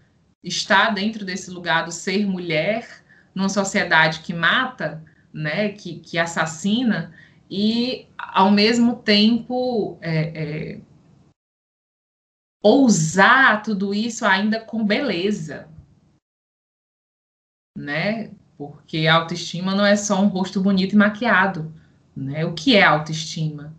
estar 0.45 0.90
dentro 0.95 1.25
desse 1.25 1.51
lugar 1.51 1.85
do 1.85 1.92
ser 1.92 2.27
mulher 2.27 3.03
numa 3.35 3.49
sociedade 3.49 4.21
que 4.21 4.35
mata, 4.35 5.03
né? 5.33 5.71
Que, 5.71 5.99
que 5.99 6.19
assassina 6.19 7.14
e 7.51 8.07
ao 8.19 8.51
mesmo 8.51 8.97
tempo 8.97 9.99
é, 10.01 10.75
é, 10.75 10.81
ousar 12.62 13.62
tudo 13.62 13.95
isso 13.95 14.27
ainda 14.27 14.61
com 14.61 14.85
beleza, 14.85 15.69
né? 17.77 18.33
Porque 18.59 19.07
a 19.07 19.14
autoestima 19.14 19.75
não 19.75 19.87
é 19.87 19.97
só 19.97 20.21
um 20.21 20.29
rosto 20.29 20.61
bonito 20.61 20.95
e 20.95 20.97
maquiado. 20.97 21.73
Né? 22.17 22.47
O 22.47 22.55
que 22.55 22.75
é 22.75 22.83
autoestima 22.83 23.75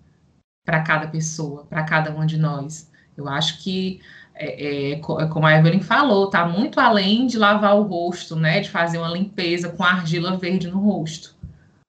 para 0.64 0.84
cada 0.84 1.08
pessoa, 1.08 1.66
para 1.66 1.84
cada 1.84 2.16
um 2.16 2.26
de 2.26 2.38
nós? 2.38 2.92
Eu 3.18 3.28
acho 3.28 3.64
que, 3.64 4.00
é, 4.36 4.92
é, 4.92 4.92
é 4.92 5.00
como 5.00 5.46
a 5.46 5.58
Evelyn 5.58 5.82
falou, 5.82 6.26
está 6.26 6.46
muito 6.46 6.80
além 6.80 7.26
de 7.26 7.38
lavar 7.38 7.76
o 7.76 7.82
rosto, 7.82 8.36
né? 8.36 8.60
de 8.60 8.70
fazer 8.70 9.00
uma 9.00 9.10
limpeza 9.10 9.70
com 9.70 9.84
argila 9.84 10.38
verde 10.38 10.68
no 10.68 10.80
rosto. 10.80 11.36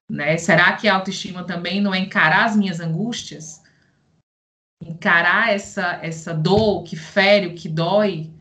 Né? 0.09 0.37
Será 0.37 0.73
que 0.73 0.87
a 0.87 0.95
autoestima 0.95 1.43
também 1.43 1.79
não 1.79 1.93
é 1.93 1.99
encarar 1.99 2.45
as 2.45 2.55
minhas 2.55 2.79
angústias? 2.79 3.61
Encarar 4.83 5.53
essa, 5.53 5.99
essa 6.01 6.33
dor 6.33 6.83
que 6.83 6.95
fere, 6.95 7.47
o 7.47 7.53
que 7.53 7.69
dói? 7.69 8.31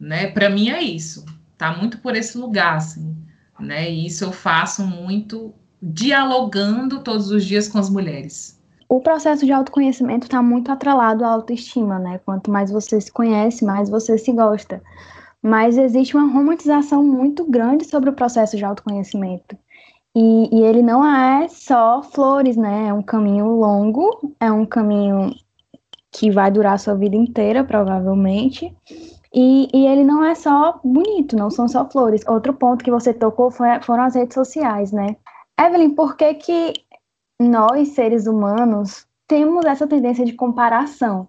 Né? 0.00 0.28
Para 0.28 0.48
mim 0.48 0.70
é 0.70 0.80
isso. 0.80 1.26
Tá 1.58 1.76
muito 1.76 1.98
por 1.98 2.16
esse 2.16 2.38
lugar, 2.38 2.76
assim. 2.76 3.14
Né? 3.60 3.90
E 3.90 4.06
isso 4.06 4.24
eu 4.24 4.32
faço 4.32 4.86
muito 4.86 5.52
dialogando 5.80 7.00
todos 7.00 7.30
os 7.30 7.44
dias 7.44 7.68
com 7.68 7.78
as 7.78 7.88
mulheres. 7.90 8.58
o 8.88 9.00
processo 9.00 9.44
de 9.44 9.52
autoconhecimento 9.52 10.26
está 10.26 10.42
muito 10.42 10.72
atrelado 10.72 11.24
à 11.24 11.28
autoestima, 11.28 11.98
né? 11.98 12.20
Quanto 12.24 12.50
mais 12.50 12.70
você 12.70 13.00
se 13.00 13.12
conhece, 13.12 13.64
mais 13.64 13.90
você 13.90 14.16
se 14.16 14.32
gosta. 14.32 14.82
Mas 15.42 15.76
existe 15.76 16.16
uma 16.16 16.32
romantização 16.32 17.04
muito 17.04 17.44
grande 17.44 17.84
sobre 17.84 18.10
o 18.10 18.14
processo 18.14 18.56
de 18.56 18.64
autoconhecimento. 18.64 19.56
E, 20.16 20.48
e 20.52 20.62
ele 20.62 20.82
não 20.82 21.04
é 21.04 21.48
só 21.48 22.02
flores, 22.02 22.56
né? 22.56 22.88
É 22.88 22.92
um 22.94 23.02
caminho 23.02 23.46
longo, 23.46 24.34
é 24.40 24.50
um 24.50 24.66
caminho 24.66 25.32
que 26.10 26.30
vai 26.30 26.50
durar 26.50 26.74
a 26.74 26.78
sua 26.78 26.94
vida 26.94 27.14
inteira, 27.14 27.62
provavelmente. 27.62 28.74
E, 29.32 29.68
e, 29.72 29.86
ele 29.86 30.02
não 30.02 30.24
é 30.24 30.34
só 30.34 30.80
bonito, 30.82 31.36
não 31.36 31.50
são 31.50 31.68
só 31.68 31.88
flores. 31.88 32.26
Outro 32.26 32.54
ponto 32.54 32.82
que 32.82 32.90
você 32.90 33.12
tocou 33.12 33.50
foi, 33.50 33.80
foram 33.82 34.04
as 34.04 34.14
redes 34.14 34.34
sociais, 34.34 34.90
né? 34.90 35.16
Evelyn, 35.60 35.94
por 35.94 36.16
que, 36.16 36.34
que 36.34 36.72
nós, 37.40 37.88
seres 37.88 38.26
humanos, 38.26 39.06
temos 39.26 39.64
essa 39.64 39.86
tendência 39.86 40.24
de 40.24 40.32
comparação? 40.34 41.28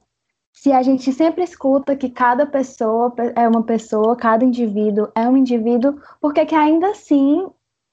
Se 0.53 0.71
a 0.71 0.83
gente 0.83 1.11
sempre 1.11 1.43
escuta 1.43 1.95
que 1.95 2.09
cada 2.09 2.45
pessoa 2.45 3.13
é 3.35 3.47
uma 3.47 3.63
pessoa, 3.63 4.15
cada 4.15 4.45
indivíduo 4.45 5.09
é 5.15 5.27
um 5.27 5.37
indivíduo, 5.37 5.99
por 6.21 6.33
que, 6.33 6.45
que 6.45 6.55
ainda 6.55 6.89
assim 6.89 7.47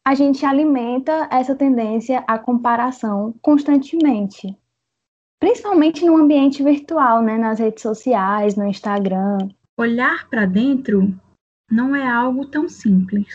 a 0.05 0.15
gente 0.15 0.45
alimenta 0.45 1.29
essa 1.31 1.55
tendência 1.55 2.23
à 2.27 2.39
comparação 2.39 3.35
constantemente? 3.41 4.57
Principalmente 5.41 6.05
no 6.05 6.17
ambiente 6.17 6.63
virtual, 6.63 7.23
né? 7.23 7.37
Nas 7.37 7.59
redes 7.59 7.83
sociais, 7.83 8.57
no 8.57 8.67
Instagram. 8.67 9.39
Olhar 9.79 10.29
para 10.29 10.47
dentro 10.47 11.15
não 11.71 11.95
é 11.95 12.07
algo 12.07 12.47
tão 12.47 12.69
simples. 12.69 13.27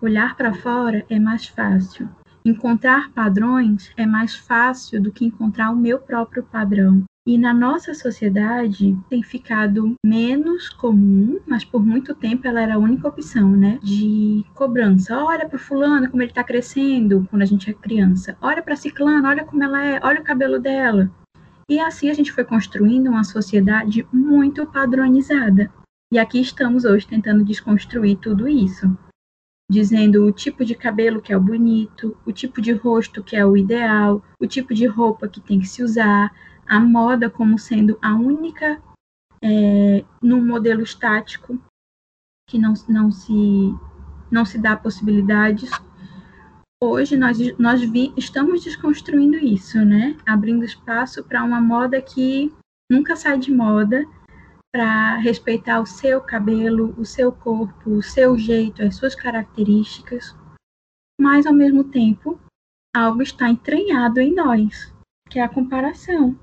Olhar 0.00 0.36
para 0.36 0.54
fora 0.54 1.04
é 1.08 1.18
mais 1.18 1.46
fácil. 1.46 2.08
Encontrar 2.44 3.10
padrões 3.12 3.92
é 3.96 4.04
mais 4.04 4.34
fácil 4.34 5.00
do 5.00 5.12
que 5.12 5.24
encontrar 5.24 5.70
o 5.70 5.76
meu 5.76 5.98
próprio 5.98 6.42
padrão. 6.42 7.04
E 7.24 7.38
na 7.38 7.54
nossa 7.54 7.94
sociedade 7.94 8.98
tem 9.08 9.22
ficado 9.22 9.94
menos 10.04 10.68
comum, 10.68 11.38
mas 11.46 11.64
por 11.64 11.86
muito 11.86 12.16
tempo 12.16 12.48
ela 12.48 12.60
era 12.60 12.74
a 12.74 12.78
única 12.78 13.06
opção, 13.06 13.52
né? 13.52 13.78
De 13.80 14.44
cobrança. 14.54 15.16
Olha 15.22 15.48
para 15.48 15.56
fulano 15.56 16.10
como 16.10 16.20
ele 16.20 16.32
está 16.32 16.42
crescendo 16.42 17.24
quando 17.30 17.42
a 17.42 17.46
gente 17.46 17.70
é 17.70 17.72
criança. 17.72 18.36
Olha 18.40 18.60
para 18.60 18.74
ciclano, 18.74 19.28
olha 19.28 19.44
como 19.44 19.62
ela 19.62 19.84
é, 19.84 20.00
olha 20.02 20.20
o 20.20 20.24
cabelo 20.24 20.58
dela. 20.58 21.08
E 21.70 21.78
assim 21.78 22.10
a 22.10 22.14
gente 22.14 22.32
foi 22.32 22.44
construindo 22.44 23.06
uma 23.06 23.22
sociedade 23.22 24.04
muito 24.12 24.66
padronizada. 24.66 25.72
E 26.12 26.18
aqui 26.18 26.40
estamos 26.40 26.84
hoje 26.84 27.06
tentando 27.06 27.44
desconstruir 27.44 28.16
tudo 28.16 28.48
isso, 28.48 28.98
dizendo 29.72 30.26
o 30.26 30.32
tipo 30.32 30.64
de 30.64 30.74
cabelo 30.74 31.22
que 31.22 31.32
é 31.32 31.36
o 31.36 31.40
bonito, 31.40 32.16
o 32.26 32.30
tipo 32.30 32.60
de 32.60 32.72
rosto 32.72 33.24
que 33.24 33.34
é 33.34 33.44
o 33.44 33.56
ideal, 33.56 34.22
o 34.38 34.46
tipo 34.46 34.74
de 34.74 34.86
roupa 34.86 35.26
que 35.26 35.40
tem 35.40 35.58
que 35.58 35.66
se 35.66 35.82
usar, 35.82 36.30
a 36.66 36.78
moda 36.78 37.30
como 37.30 37.58
sendo 37.58 37.98
a 38.02 38.14
única 38.14 38.80
é, 39.42 40.04
num 40.22 40.44
modelo 40.44 40.82
estático 40.82 41.58
que 42.48 42.58
não, 42.58 42.74
não 42.88 43.10
se 43.10 43.74
não 44.30 44.44
se 44.44 44.58
dá 44.58 44.76
possibilidades. 44.76 45.70
Hoje 46.82 47.16
nós, 47.16 47.38
nós 47.58 47.82
vi, 47.82 48.12
estamos 48.16 48.64
desconstruindo 48.64 49.36
isso, 49.36 49.78
né? 49.84 50.16
Abrindo 50.26 50.64
espaço 50.64 51.22
para 51.24 51.44
uma 51.44 51.60
moda 51.60 52.00
que 52.00 52.52
nunca 52.90 53.14
sai 53.14 53.38
de 53.38 53.52
moda 53.52 54.06
para 54.72 55.16
respeitar 55.18 55.80
o 55.80 55.86
seu 55.86 56.20
cabelo, 56.22 56.94
o 56.98 57.04
seu 57.04 57.30
corpo, 57.30 57.90
o 57.90 58.02
seu 58.02 58.38
jeito, 58.38 58.82
as 58.82 58.96
suas 58.96 59.14
características, 59.14 60.34
mas 61.20 61.46
ao 61.46 61.52
mesmo 61.52 61.84
tempo 61.84 62.40
algo 62.96 63.22
está 63.22 63.48
entranhado 63.50 64.18
em 64.18 64.34
nós, 64.34 64.92
que 65.28 65.38
é 65.38 65.42
a 65.42 65.48
comparação. 65.48 66.38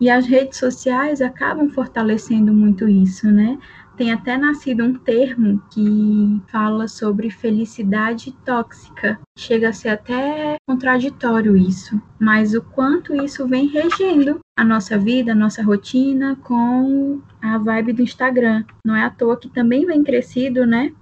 E 0.00 0.10
as 0.10 0.26
redes 0.26 0.58
sociais 0.58 1.22
acabam 1.22 1.70
fortalecendo 1.70 2.52
muito 2.52 2.88
isso, 2.88 3.30
né? 3.30 3.58
Tem 3.96 4.12
até 4.12 4.36
nascido 4.36 4.84
um 4.84 4.92
termo 4.92 5.62
que 5.70 6.42
fala 6.48 6.86
sobre 6.86 7.30
felicidade 7.30 8.30
tóxica. 8.44 9.18
Chega 9.38 9.70
a 9.70 9.72
ser 9.72 9.88
até 9.88 10.56
contraditório 10.68 11.56
isso, 11.56 12.00
mas 12.20 12.52
o 12.52 12.60
quanto 12.60 13.14
isso 13.14 13.48
vem 13.48 13.68
regendo 13.68 14.40
a 14.58 14.62
nossa 14.62 14.98
vida, 14.98 15.32
a 15.32 15.34
nossa 15.34 15.62
rotina 15.62 16.36
com 16.44 17.22
a 17.40 17.56
vibe 17.56 17.94
do 17.94 18.02
Instagram. 18.02 18.64
Não 18.84 18.94
é 18.94 19.02
à 19.02 19.10
toa 19.10 19.38
que 19.38 19.48
também 19.48 19.86
vem 19.86 20.04
crescido, 20.04 20.66
né? 20.66 20.92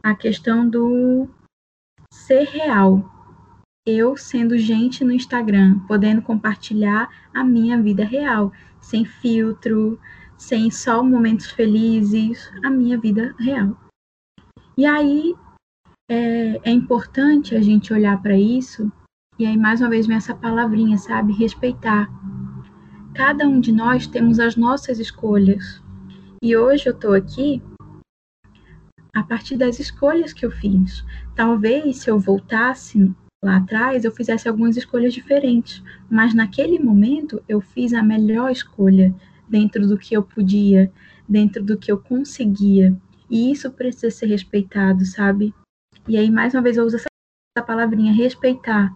A 0.00 0.14
questão 0.14 0.68
do 0.68 1.28
ser 2.12 2.44
real. 2.44 3.04
Eu 3.84 4.16
sendo 4.16 4.56
gente 4.56 5.02
no 5.02 5.10
Instagram, 5.10 5.80
podendo 5.88 6.22
compartilhar 6.22 7.08
a 7.34 7.42
minha 7.42 7.82
vida 7.82 8.04
real, 8.04 8.52
sem 8.78 9.04
filtro, 9.04 9.98
sem 10.40 10.70
só 10.70 11.04
momentos 11.04 11.50
felizes, 11.50 12.50
a 12.64 12.70
minha 12.70 12.98
vida 12.98 13.34
real. 13.38 13.76
E 14.76 14.86
aí 14.86 15.34
é, 16.10 16.58
é 16.64 16.70
importante 16.70 17.54
a 17.54 17.60
gente 17.60 17.92
olhar 17.92 18.20
para 18.22 18.36
isso, 18.38 18.90
e 19.38 19.44
aí 19.44 19.54
mais 19.54 19.82
uma 19.82 19.90
vez 19.90 20.06
vem 20.06 20.16
essa 20.16 20.34
palavrinha, 20.34 20.96
sabe? 20.96 21.34
Respeitar. 21.34 22.10
Cada 23.14 23.46
um 23.46 23.60
de 23.60 23.70
nós 23.70 24.06
temos 24.06 24.40
as 24.40 24.56
nossas 24.56 24.98
escolhas. 24.98 25.82
E 26.42 26.56
hoje 26.56 26.88
eu 26.88 26.94
estou 26.94 27.12
aqui 27.12 27.62
a 29.14 29.22
partir 29.22 29.58
das 29.58 29.78
escolhas 29.78 30.32
que 30.32 30.46
eu 30.46 30.50
fiz. 30.50 31.04
Talvez 31.36 31.98
se 31.98 32.10
eu 32.10 32.18
voltasse 32.18 33.14
lá 33.44 33.58
atrás, 33.58 34.06
eu 34.06 34.10
fizesse 34.10 34.48
algumas 34.48 34.78
escolhas 34.78 35.12
diferentes, 35.12 35.82
mas 36.10 36.32
naquele 36.32 36.78
momento 36.78 37.42
eu 37.46 37.60
fiz 37.60 37.92
a 37.92 38.02
melhor 38.02 38.50
escolha 38.50 39.14
dentro 39.50 39.86
do 39.86 39.98
que 39.98 40.14
eu 40.14 40.22
podia, 40.22 40.90
dentro 41.28 41.62
do 41.62 41.76
que 41.76 41.90
eu 41.90 41.98
conseguia. 41.98 42.96
E 43.28 43.50
isso 43.50 43.70
precisa 43.72 44.10
ser 44.10 44.26
respeitado, 44.26 45.04
sabe? 45.04 45.52
E 46.08 46.16
aí, 46.16 46.30
mais 46.30 46.54
uma 46.54 46.62
vez, 46.62 46.76
eu 46.76 46.84
uso 46.84 46.96
essa 46.96 47.66
palavrinha, 47.66 48.12
respeitar. 48.12 48.94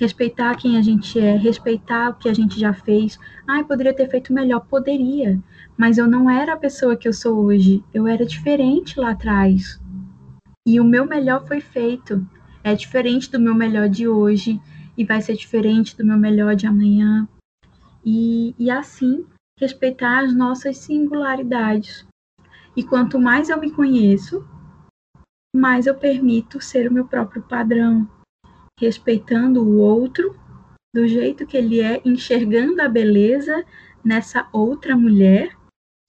Respeitar 0.00 0.56
quem 0.56 0.76
a 0.76 0.82
gente 0.82 1.20
é, 1.20 1.36
respeitar 1.36 2.10
o 2.10 2.14
que 2.14 2.28
a 2.28 2.34
gente 2.34 2.58
já 2.58 2.72
fez. 2.72 3.18
Ai, 3.46 3.62
poderia 3.62 3.94
ter 3.94 4.08
feito 4.10 4.32
melhor. 4.32 4.60
Poderia. 4.60 5.40
Mas 5.76 5.98
eu 5.98 6.06
não 6.06 6.28
era 6.28 6.54
a 6.54 6.58
pessoa 6.58 6.96
que 6.96 7.06
eu 7.06 7.12
sou 7.12 7.44
hoje. 7.44 7.84
Eu 7.92 8.06
era 8.08 8.26
diferente 8.26 8.98
lá 8.98 9.10
atrás. 9.10 9.80
E 10.66 10.80
o 10.80 10.84
meu 10.84 11.06
melhor 11.06 11.46
foi 11.46 11.60
feito. 11.60 12.26
É 12.64 12.74
diferente 12.74 13.30
do 13.30 13.38
meu 13.38 13.54
melhor 13.54 13.88
de 13.88 14.08
hoje. 14.08 14.60
E 14.96 15.04
vai 15.04 15.22
ser 15.22 15.36
diferente 15.36 15.96
do 15.96 16.04
meu 16.04 16.16
melhor 16.16 16.56
de 16.56 16.66
amanhã. 16.66 17.28
E, 18.04 18.54
e 18.58 18.70
assim, 18.70 19.24
respeitar 19.58 20.24
as 20.24 20.34
nossas 20.34 20.78
singularidades. 20.78 22.06
E 22.76 22.82
quanto 22.82 23.18
mais 23.18 23.48
eu 23.48 23.58
me 23.58 23.70
conheço, 23.70 24.46
mais 25.54 25.86
eu 25.86 25.94
permito 25.94 26.60
ser 26.60 26.88
o 26.88 26.92
meu 26.92 27.06
próprio 27.06 27.42
padrão, 27.42 28.08
respeitando 28.78 29.62
o 29.62 29.78
outro 29.78 30.36
do 30.94 31.06
jeito 31.06 31.46
que 31.46 31.56
ele 31.56 31.80
é, 31.80 32.00
enxergando 32.04 32.80
a 32.82 32.88
beleza 32.88 33.64
nessa 34.04 34.48
outra 34.52 34.96
mulher, 34.96 35.56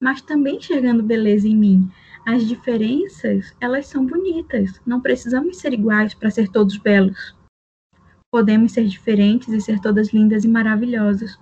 mas 0.02 0.22
também 0.22 0.58
enxergando 0.58 1.02
beleza 1.02 1.48
em 1.48 1.56
mim. 1.56 1.92
As 2.26 2.48
diferenças, 2.48 3.56
elas 3.62 3.86
são 3.86 4.06
bonitas. 4.06 4.82
Não 4.86 5.00
precisamos 5.00 5.58
ser 5.58 5.74
iguais 5.74 6.16
para 6.16 6.32
ser 6.32 6.50
todos 6.50 6.78
belos. 6.78 7.36
Podemos 8.32 8.72
ser 8.74 8.88
diferentes 8.88 9.48
e 9.50 9.62
ser 9.62 9.80
todas 9.80 10.12
lindas 10.12 10.44
e 10.44 10.48
maravilhosas. 10.48 11.40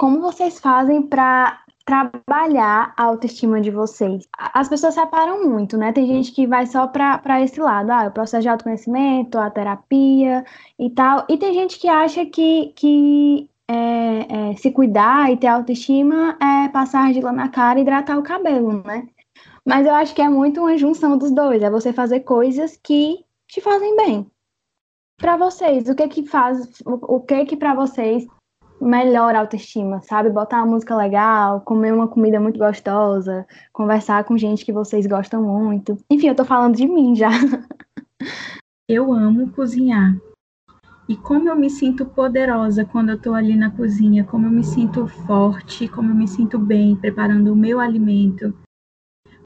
Como 0.00 0.18
vocês 0.18 0.58
fazem 0.58 1.02
para 1.02 1.62
trabalhar 1.84 2.94
a 2.96 3.04
autoestima 3.04 3.60
de 3.60 3.70
vocês? 3.70 4.26
As 4.34 4.66
pessoas 4.66 4.94
separam 4.94 5.46
muito, 5.46 5.76
né? 5.76 5.92
Tem 5.92 6.06
gente 6.06 6.32
que 6.32 6.46
vai 6.46 6.64
só 6.64 6.86
para 6.86 7.42
esse 7.42 7.60
lado, 7.60 7.90
ah, 7.90 8.06
o 8.06 8.10
processo 8.10 8.40
de 8.40 8.48
autoconhecimento, 8.48 9.36
a 9.36 9.50
terapia 9.50 10.42
e 10.78 10.88
tal. 10.88 11.26
E 11.28 11.36
tem 11.36 11.52
gente 11.52 11.78
que 11.78 11.86
acha 11.86 12.24
que, 12.24 12.72
que 12.74 13.50
é, 13.68 14.52
é, 14.52 14.56
se 14.56 14.70
cuidar 14.70 15.30
e 15.30 15.36
ter 15.36 15.48
autoestima 15.48 16.34
é 16.40 16.68
passar 16.70 17.00
argila 17.00 17.30
na 17.30 17.50
cara 17.50 17.78
e 17.78 17.82
hidratar 17.82 18.18
o 18.18 18.22
cabelo, 18.22 18.82
né? 18.82 19.06
Mas 19.66 19.84
eu 19.84 19.92
acho 19.92 20.14
que 20.14 20.22
é 20.22 20.30
muito 20.30 20.62
uma 20.62 20.78
junção 20.78 21.18
dos 21.18 21.30
dois, 21.30 21.62
é 21.62 21.68
você 21.68 21.92
fazer 21.92 22.20
coisas 22.20 22.74
que 22.82 23.22
te 23.46 23.60
fazem 23.60 23.94
bem. 23.96 24.26
Para 25.18 25.36
vocês, 25.36 25.90
o 25.90 25.94
que 25.94 26.08
que 26.08 26.26
faz, 26.26 26.80
o 26.86 27.20
que 27.20 27.44
que 27.44 27.54
para 27.54 27.74
vocês 27.74 28.26
melhor 28.80 29.34
autoestima, 29.34 30.00
sabe? 30.02 30.30
Botar 30.30 30.58
uma 30.58 30.72
música 30.72 30.96
legal, 30.96 31.60
comer 31.60 31.92
uma 31.92 32.08
comida 32.08 32.40
muito 32.40 32.58
gostosa, 32.58 33.46
conversar 33.72 34.24
com 34.24 34.38
gente 34.38 34.64
que 34.64 34.72
vocês 34.72 35.06
gostam 35.06 35.42
muito. 35.42 35.98
Enfim, 36.10 36.28
eu 36.28 36.34
tô 36.34 36.44
falando 36.44 36.76
de 36.76 36.86
mim 36.86 37.14
já. 37.14 37.30
Eu 38.88 39.12
amo 39.12 39.52
cozinhar. 39.52 40.16
E 41.08 41.16
como 41.16 41.48
eu 41.48 41.54
me 41.54 41.70
sinto 41.70 42.04
poderosa 42.04 42.84
quando 42.84 43.10
eu 43.10 43.20
tô 43.20 43.34
ali 43.34 43.56
na 43.56 43.70
cozinha, 43.70 44.24
como 44.24 44.46
eu 44.46 44.50
me 44.50 44.64
sinto 44.64 45.06
forte, 45.06 45.86
como 45.86 46.10
eu 46.10 46.14
me 46.14 46.26
sinto 46.26 46.58
bem 46.58 46.96
preparando 46.96 47.52
o 47.52 47.56
meu 47.56 47.78
alimento. 47.78 48.52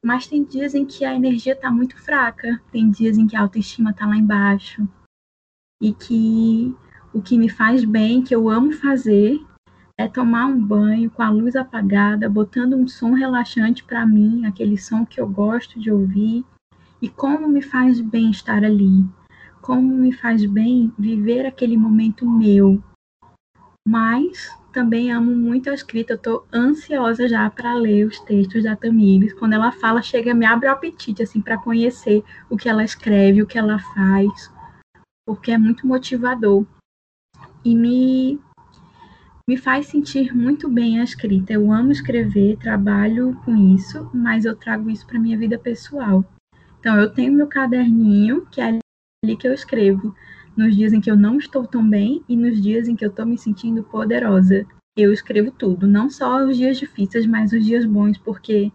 Mas 0.02 0.26
tem 0.26 0.44
dias 0.44 0.74
em 0.74 0.86
que 0.86 1.04
a 1.04 1.14
energia 1.14 1.54
tá 1.54 1.70
muito 1.70 1.94
fraca, 2.02 2.58
tem 2.72 2.90
dias 2.90 3.18
em 3.18 3.26
que 3.26 3.36
a 3.36 3.40
autoestima 3.42 3.92
tá 3.92 4.06
lá 4.06 4.16
embaixo. 4.16 4.88
E 5.80 5.92
que 5.92 6.74
o 7.14 7.22
que 7.22 7.38
me 7.38 7.48
faz 7.48 7.84
bem, 7.84 8.20
que 8.20 8.34
eu 8.34 8.50
amo 8.50 8.72
fazer, 8.72 9.40
é 9.96 10.08
tomar 10.08 10.46
um 10.46 10.60
banho 10.60 11.08
com 11.08 11.22
a 11.22 11.30
luz 11.30 11.54
apagada, 11.54 12.28
botando 12.28 12.74
um 12.74 12.88
som 12.88 13.12
relaxante 13.12 13.84
para 13.84 14.04
mim, 14.04 14.44
aquele 14.44 14.76
som 14.76 15.06
que 15.06 15.20
eu 15.20 15.28
gosto 15.28 15.78
de 15.78 15.92
ouvir, 15.92 16.44
e 17.00 17.08
como 17.08 17.48
me 17.48 17.62
faz 17.62 18.00
bem 18.00 18.30
estar 18.30 18.64
ali, 18.64 19.06
como 19.62 19.94
me 19.94 20.12
faz 20.12 20.44
bem 20.44 20.92
viver 20.98 21.46
aquele 21.46 21.76
momento 21.76 22.28
meu. 22.28 22.82
Mas 23.86 24.50
também 24.72 25.12
amo 25.12 25.30
muito 25.36 25.70
a 25.70 25.74
escrita, 25.74 26.14
eu 26.14 26.18
tô 26.18 26.44
ansiosa 26.52 27.28
já 27.28 27.48
para 27.48 27.74
ler 27.74 28.08
os 28.08 28.18
textos 28.20 28.64
da 28.64 28.74
Tamires. 28.74 29.32
Quando 29.34 29.52
ela 29.52 29.70
fala, 29.70 30.02
chega, 30.02 30.34
me 30.34 30.44
abre 30.44 30.68
o 30.68 30.72
apetite 30.72 31.22
assim 31.22 31.40
para 31.40 31.58
conhecer 31.58 32.24
o 32.50 32.56
que 32.56 32.68
ela 32.68 32.82
escreve, 32.82 33.40
o 33.40 33.46
que 33.46 33.56
ela 33.56 33.78
faz, 33.78 34.52
porque 35.24 35.52
é 35.52 35.58
muito 35.58 35.86
motivador. 35.86 36.66
E 37.64 37.74
me 37.74 38.38
me 39.46 39.58
faz 39.58 39.86
sentir 39.86 40.34
muito 40.34 40.70
bem 40.70 41.00
a 41.00 41.04
escrita. 41.04 41.52
Eu 41.52 41.70
amo 41.70 41.92
escrever, 41.92 42.56
trabalho 42.56 43.38
com 43.44 43.54
isso, 43.74 44.10
mas 44.14 44.46
eu 44.46 44.56
trago 44.56 44.88
isso 44.88 45.06
para 45.06 45.18
minha 45.18 45.36
vida 45.36 45.58
pessoal. 45.58 46.24
Então, 46.80 46.98
eu 46.98 47.12
tenho 47.12 47.32
meu 47.32 47.46
caderninho, 47.46 48.46
que 48.50 48.60
é 48.60 48.78
ali 49.22 49.36
que 49.36 49.46
eu 49.46 49.52
escrevo, 49.52 50.14
nos 50.56 50.74
dias 50.74 50.92
em 50.92 51.00
que 51.00 51.10
eu 51.10 51.16
não 51.16 51.36
estou 51.36 51.66
tão 51.66 51.86
bem 51.86 52.22
e 52.28 52.36
nos 52.36 52.60
dias 52.60 52.88
em 52.88 52.96
que 52.96 53.04
eu 53.04 53.10
estou 53.10 53.26
me 53.26 53.36
sentindo 53.36 53.82
poderosa. 53.82 54.66
Eu 54.96 55.12
escrevo 55.12 55.50
tudo, 55.50 55.86
não 55.86 56.08
só 56.08 56.44
os 56.44 56.56
dias 56.56 56.78
difíceis, 56.78 57.26
mas 57.26 57.52
os 57.52 57.64
dias 57.64 57.84
bons, 57.84 58.16
porque 58.16 58.72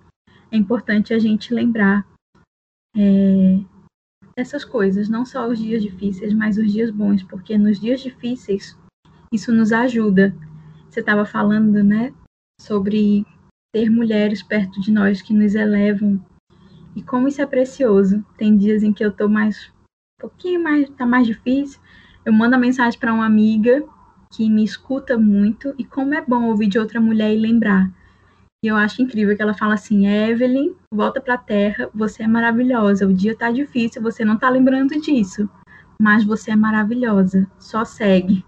é 0.52 0.58
importante 0.58 1.14
a 1.14 1.20
gente 1.20 1.54
lembrar 1.54 2.06
é, 2.96 3.60
essas 4.40 4.66
coisas, 4.66 5.10
não 5.10 5.26
só 5.26 5.48
os 5.48 5.60
dias 5.60 5.82
difíceis, 5.82 6.34
mas 6.34 6.58
os 6.58 6.72
dias 6.72 6.92
bons, 6.92 7.24
porque 7.24 7.58
nos 7.58 7.80
dias 7.80 8.02
difíceis 8.02 8.78
isso 9.32 9.52
nos 9.52 9.72
ajuda 9.72 10.36
você 10.90 11.02
estava 11.02 11.24
falando, 11.24 11.84
né, 11.84 12.12
sobre 12.60 13.26
ter 13.72 13.90
mulheres 13.90 14.42
perto 14.42 14.82
de 14.82 14.92
nós 14.92 15.22
que 15.22 15.34
nos 15.34 15.54
elevam 15.54 16.20
e 16.96 17.04
como 17.04 17.28
isso 17.28 17.42
é 17.42 17.46
precioso. 17.46 18.26
Tem 18.38 18.58
dias 18.58 18.82
em 18.82 18.92
que 18.92 19.06
eu 19.06 19.12
tô 19.12 19.30
mais 19.30 19.72
um 20.18 20.22
pouquinho 20.22 20.62
mais 20.62 20.90
tá 20.90 21.06
mais 21.06 21.28
difícil, 21.28 21.80
eu 22.26 22.34
mando 22.34 22.56
a 22.56 22.60
mensagem 22.60 23.00
para 23.00 23.14
uma 23.14 23.26
amiga 23.26 23.84
que 24.34 24.50
me 24.50 24.64
escuta 24.64 25.18
muito 25.18 25.74
e 25.78 25.86
como 25.86 26.14
é 26.14 26.22
bom 26.22 26.46
ouvir 26.46 26.68
de 26.68 26.80
outra 26.80 27.00
mulher 27.00 27.34
e 27.34 27.40
lembrar. 27.40 27.92
E 28.64 28.68
eu 28.68 28.76
acho 28.76 29.02
incrível 29.02 29.36
que 29.36 29.42
ela 29.42 29.54
fala 29.54 29.76
assim: 29.76 30.08
"Evelyn, 30.08 30.74
volta 30.94 31.22
para 31.22 31.36
a 31.36 31.38
terra, 31.38 31.90
você 31.94 32.24
é 32.24 32.28
maravilhosa. 32.28 33.08
O 33.08 33.14
dia 33.14 33.36
tá 33.36 33.50
difícil, 33.52 34.02
você 34.02 34.26
não 34.26 34.38
tá 34.38 34.50
lembrando 34.50 35.00
disso, 35.00 35.50
mas 36.02 36.26
você 36.26 36.52
é 36.52 36.56
maravilhosa. 36.56 37.50
Só 37.58 37.86
segue." 37.86 38.44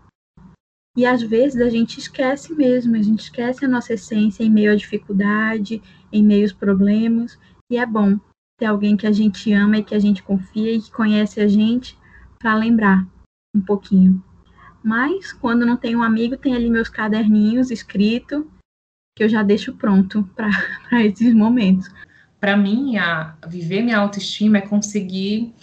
E 0.98 1.06
às 1.06 1.22
vezes 1.22 1.62
a 1.62 1.70
gente 1.70 2.00
esquece 2.00 2.54
mesmo, 2.54 2.98
a 2.98 3.02
gente 3.02 3.22
esquece 3.22 3.64
a 3.64 3.68
nossa 3.68 3.94
essência 3.94 4.44
em 4.44 4.50
meio 4.50 4.74
à 4.74 4.76
dificuldade, 4.76 5.82
em 6.12 6.22
meio 6.22 6.44
aos 6.44 6.52
problemas. 6.52 7.40
E 7.72 7.78
é 7.78 7.86
bom 7.86 8.20
ter 8.60 8.66
alguém 8.66 8.98
que 8.98 9.08
a 9.08 9.12
gente 9.12 9.54
ama 9.54 9.78
e 9.78 9.84
que 9.84 9.96
a 9.96 10.00
gente 10.00 10.22
confia 10.22 10.74
e 10.74 10.82
que 10.82 10.92
conhece 10.92 11.40
a 11.40 11.48
gente 11.48 11.98
para 12.38 12.54
lembrar 12.56 13.08
um 13.56 13.62
pouquinho. 13.62 14.22
Mas 14.84 15.32
quando 15.32 15.66
não 15.66 15.78
tem 15.78 15.96
um 15.96 16.04
amigo, 16.04 16.36
tem 16.36 16.54
ali 16.54 16.70
meus 16.70 16.90
caderninhos 16.90 17.72
escrito 17.72 18.52
que 19.16 19.24
eu 19.24 19.30
já 19.30 19.44
deixo 19.44 19.74
pronto 19.74 20.28
para 20.36 21.06
esses 21.06 21.34
momentos. 21.34 21.90
Para 22.40 22.58
mim, 22.58 22.98
a, 22.98 23.36
viver 23.48 23.82
minha 23.84 23.98
autoestima 23.98 24.58
é 24.58 24.62
conseguir 24.62 25.54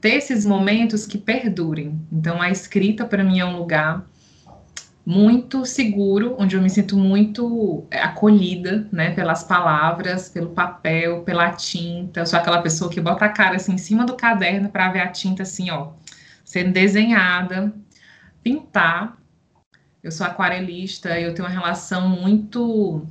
ter 0.00 0.14
esses 0.14 0.46
momentos 0.46 1.06
que 1.06 1.18
perdurem. 1.18 2.00
Então, 2.10 2.40
a 2.40 2.50
escrita 2.50 3.04
para 3.04 3.22
mim 3.22 3.38
é 3.38 3.44
um 3.44 3.58
lugar 3.58 4.04
muito 5.04 5.66
seguro, 5.66 6.36
onde 6.38 6.56
eu 6.56 6.62
me 6.62 6.70
sinto 6.70 6.96
muito 6.96 7.84
é, 7.90 8.00
acolhida, 8.00 8.88
né, 8.92 9.10
pelas 9.10 9.42
palavras, 9.42 10.28
pelo 10.28 10.50
papel, 10.50 11.22
pela 11.22 11.50
tinta. 11.50 12.20
Eu 12.20 12.26
sou 12.26 12.38
aquela 12.38 12.62
pessoa 12.62 12.90
que 12.90 13.00
bota 13.00 13.24
a 13.24 13.28
cara 13.28 13.56
assim 13.56 13.74
em 13.74 13.78
cima 13.78 14.04
do 14.04 14.16
caderno 14.16 14.68
para 14.68 14.90
ver 14.90 15.00
a 15.00 15.08
tinta 15.08 15.42
assim, 15.42 15.70
ó, 15.70 15.92
sendo 16.44 16.72
desenhada, 16.72 17.74
pintar. 18.42 19.18
Eu 20.02 20.10
sou 20.10 20.26
aquarelista, 20.26 21.18
eu 21.18 21.32
tenho 21.32 21.46
uma 21.46 21.54
relação 21.54 22.08
muito 22.08 23.06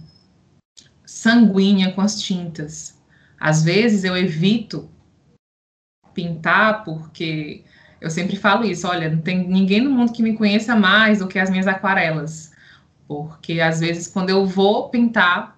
sanguínea 1.05 1.93
com 1.93 2.01
as 2.01 2.21
tintas. 2.21 2.99
Às 3.39 3.63
vezes 3.63 4.03
eu 4.03 4.15
evito 4.15 4.89
pintar 6.13 6.83
porque 6.83 7.63
eu 8.01 8.09
sempre 8.09 8.35
falo 8.35 8.65
isso, 8.65 8.87
olha, 8.87 9.09
não 9.09 9.21
tem 9.21 9.47
ninguém 9.47 9.81
no 9.81 9.91
mundo 9.91 10.11
que 10.11 10.23
me 10.23 10.35
conheça 10.35 10.75
mais 10.75 11.19
do 11.19 11.27
que 11.27 11.39
as 11.39 11.49
minhas 11.49 11.67
aquarelas. 11.67 12.51
Porque 13.07 13.61
às 13.61 13.79
vezes 13.79 14.07
quando 14.07 14.29
eu 14.29 14.45
vou 14.45 14.89
pintar, 14.89 15.57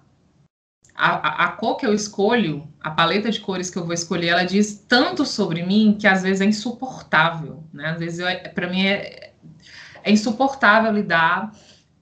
a, 0.94 1.08
a, 1.08 1.44
a, 1.46 1.48
cor 1.52 1.76
que 1.76 1.84
eu 1.84 1.92
escolho, 1.92 2.68
a 2.80 2.90
paleta 2.90 3.30
de 3.30 3.40
cores 3.40 3.68
que 3.68 3.76
eu 3.76 3.84
vou 3.84 3.92
escolher, 3.92 4.28
ela 4.28 4.44
diz 4.44 4.84
tanto 4.88 5.26
sobre 5.26 5.64
mim 5.64 5.96
que 5.98 6.06
às 6.06 6.22
vezes 6.22 6.40
é 6.40 6.44
insuportável, 6.44 7.64
né? 7.72 7.90
Às 7.90 7.98
vezes 7.98 8.24
para 8.54 8.70
mim 8.70 8.86
é, 8.86 9.33
é, 10.04 10.12
insuportável 10.12 10.92
lidar. 10.92 11.52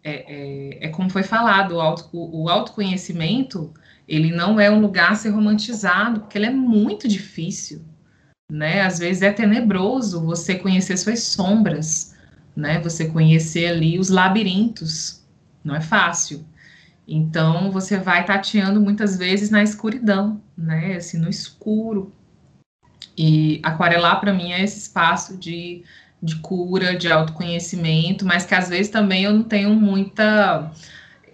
É, 0.05 0.11
é, 0.13 0.87
é, 0.87 0.89
como 0.89 1.09
foi 1.09 1.23
falado, 1.23 1.77
o, 1.77 1.81
auto, 1.81 2.09
o, 2.13 2.43
o 2.43 2.49
autoconhecimento 2.49 3.73
ele 4.09 4.33
não 4.33 4.59
é 4.59 4.69
um 4.69 4.81
lugar 4.81 5.13
a 5.13 5.15
ser 5.15 5.31
romantizado, 5.31 6.21
porque 6.21 6.37
ele 6.37 6.47
é 6.47 6.51
muito 6.51 7.07
difícil 7.07 7.85
né? 8.53 8.83
Às 8.83 8.99
vezes 8.99 9.23
é 9.23 9.33
tenebroso 9.33 10.21
você 10.21 10.55
conhecer 10.55 10.99
suas 10.99 11.23
sombras, 11.25 12.15
né? 12.55 12.79
Você 12.81 13.07
conhecer 13.09 13.67
ali 13.67 13.99
os 13.99 14.11
labirintos, 14.11 15.25
não 15.65 15.75
é 15.75 15.81
fácil. 15.81 16.45
Então 17.09 17.71
você 17.71 17.97
vai 17.97 18.27
tateando 18.27 18.79
muitas 18.79 19.17
vezes 19.17 19.49
na 19.49 19.63
escuridão, 19.63 20.39
né? 20.57 20.97
Assim, 20.97 21.17
no 21.19 21.31
escuro. 21.31 22.13
E 23.17 23.59
aquarelar 23.63 24.21
para 24.21 24.35
mim 24.35 24.53
é 24.53 24.63
esse 24.63 24.79
espaço 24.79 25.39
de, 25.39 25.83
de 26.23 26.37
cura, 26.37 26.97
de 26.97 27.11
autoconhecimento, 27.11 28.25
mas 28.25 28.47
que 28.47 28.55
às 28.55 28.69
vezes 28.69 28.91
também 28.91 29.25
eu 29.25 29.33
não 29.33 29.43
tenho 29.43 29.75
muita 29.75 30.71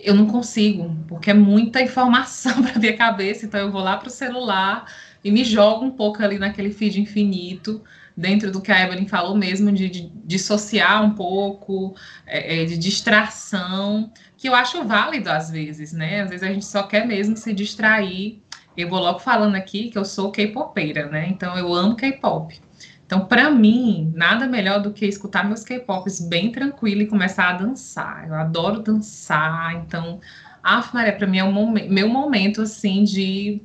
eu 0.00 0.14
não 0.14 0.26
consigo, 0.26 0.96
porque 1.08 1.30
é 1.30 1.34
muita 1.34 1.82
informação 1.82 2.62
para 2.62 2.78
minha 2.78 2.96
cabeça, 2.96 3.44
então 3.44 3.60
eu 3.60 3.70
vou 3.70 3.82
lá 3.82 3.96
para 3.96 4.08
o 4.08 4.10
celular 4.10 4.86
e 5.22 5.30
me 5.30 5.44
jogo 5.44 5.84
um 5.84 5.90
pouco 5.90 6.22
ali 6.22 6.38
naquele 6.38 6.70
feed 6.72 7.00
infinito, 7.00 7.82
dentro 8.16 8.50
do 8.50 8.60
que 8.60 8.72
a 8.72 8.84
Evelyn 8.84 9.06
falou 9.06 9.36
mesmo, 9.36 9.70
de, 9.70 9.88
de 9.88 10.12
dissociar 10.24 11.04
um 11.04 11.10
pouco, 11.10 11.94
é, 12.26 12.62
é, 12.62 12.64
de 12.64 12.76
distração, 12.78 14.12
que 14.36 14.48
eu 14.48 14.54
acho 14.54 14.84
válido 14.84 15.30
às 15.30 15.50
vezes, 15.50 15.92
né? 15.92 16.22
Às 16.22 16.30
vezes 16.30 16.42
a 16.48 16.52
gente 16.52 16.64
só 16.64 16.82
quer 16.84 17.06
mesmo 17.06 17.36
se 17.36 17.52
distrair. 17.52 18.40
Eu 18.76 18.88
vou 18.88 19.00
logo 19.00 19.18
falando 19.18 19.56
aqui 19.56 19.90
que 19.90 19.98
eu 19.98 20.04
sou 20.04 20.30
K-popeira, 20.30 21.06
né? 21.08 21.28
Então 21.28 21.56
eu 21.58 21.74
amo 21.74 21.96
K-pop. 21.96 22.60
Então, 23.08 23.24
para 23.24 23.50
mim, 23.50 24.12
nada 24.14 24.46
melhor 24.46 24.82
do 24.82 24.92
que 24.92 25.06
escutar 25.06 25.42
meus 25.42 25.64
K-pops 25.64 26.20
bem 26.20 26.52
tranquilo 26.52 27.00
e 27.00 27.06
começar 27.06 27.48
a 27.48 27.52
dançar. 27.54 28.28
Eu 28.28 28.34
adoro 28.34 28.82
dançar, 28.82 29.76
então, 29.76 30.20
a 30.62 30.86
Maria, 30.92 31.14
para 31.14 31.26
mim 31.26 31.38
é 31.38 31.44
um 31.44 31.70
meu 31.70 32.06
momento 32.06 32.60
assim 32.60 33.04
de 33.04 33.62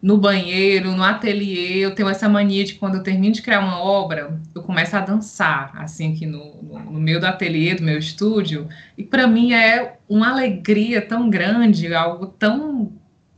no 0.00 0.16
banheiro, 0.16 0.92
no 0.92 1.04
ateliê, 1.04 1.84
eu 1.84 1.94
tenho 1.94 2.08
essa 2.08 2.30
mania 2.30 2.64
de 2.64 2.76
quando 2.76 2.94
eu 2.94 3.02
termino 3.02 3.34
de 3.34 3.42
criar 3.42 3.60
uma 3.60 3.78
obra, 3.78 4.40
eu 4.54 4.62
começo 4.62 4.96
a 4.96 5.00
dançar, 5.00 5.70
assim, 5.76 6.14
aqui 6.14 6.24
no, 6.24 6.62
no, 6.62 6.78
no 6.92 6.98
meio 6.98 7.20
do 7.20 7.26
ateliê, 7.26 7.74
do 7.74 7.82
meu 7.82 7.98
estúdio, 7.98 8.70
e 8.96 9.04
para 9.04 9.26
mim 9.26 9.52
é 9.52 9.98
uma 10.08 10.30
alegria 10.30 11.02
tão 11.02 11.28
grande, 11.28 11.94
algo 11.94 12.26
tão 12.26 12.90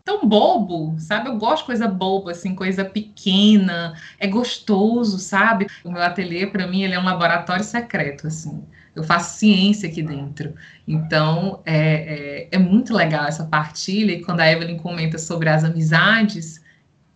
tão 0.04 0.28
bobo, 0.28 0.94
sabe? 0.98 1.30
Eu 1.30 1.38
gosto 1.38 1.62
de 1.62 1.66
coisa 1.66 1.88
boba, 1.88 2.32
assim, 2.32 2.54
coisa 2.54 2.84
pequena, 2.84 3.94
é 4.18 4.26
gostoso, 4.26 5.18
sabe? 5.18 5.66
O 5.82 5.90
meu 5.90 6.02
ateliê, 6.02 6.46
para 6.46 6.66
mim, 6.66 6.82
ele 6.82 6.94
é 6.94 7.00
um 7.00 7.04
laboratório 7.04 7.64
secreto, 7.64 8.26
assim. 8.26 8.62
Eu 8.94 9.02
faço 9.02 9.38
ciência 9.38 9.88
aqui 9.88 10.02
dentro. 10.02 10.54
Então, 10.86 11.62
é, 11.64 12.46
é, 12.46 12.48
é 12.52 12.58
muito 12.58 12.94
legal 12.94 13.26
essa 13.26 13.44
partilha. 13.44 14.12
E 14.12 14.22
quando 14.22 14.40
a 14.40 14.50
Evelyn 14.50 14.76
comenta 14.76 15.18
sobre 15.18 15.48
as 15.48 15.64
amizades, 15.64 16.62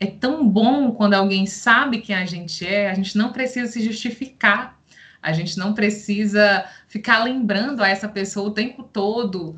é 0.00 0.06
tão 0.06 0.48
bom 0.48 0.92
quando 0.92 1.14
alguém 1.14 1.46
sabe 1.46 1.98
quem 2.00 2.16
a 2.16 2.24
gente 2.24 2.66
é, 2.66 2.90
a 2.90 2.94
gente 2.94 3.16
não 3.16 3.32
precisa 3.32 3.70
se 3.70 3.82
justificar, 3.82 4.78
a 5.20 5.32
gente 5.32 5.58
não 5.58 5.74
precisa 5.74 6.64
ficar 6.86 7.24
lembrando 7.24 7.82
a 7.82 7.88
essa 7.88 8.08
pessoa 8.08 8.48
o 8.48 8.54
tempo 8.54 8.82
todo. 8.82 9.56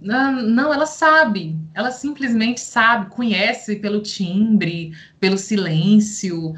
Não, 0.00 0.72
ela 0.74 0.86
sabe, 0.86 1.56
ela 1.74 1.90
simplesmente 1.90 2.60
sabe, 2.60 3.10
conhece 3.10 3.76
pelo 3.76 4.02
timbre, 4.02 4.92
pelo 5.20 5.38
silêncio. 5.38 6.54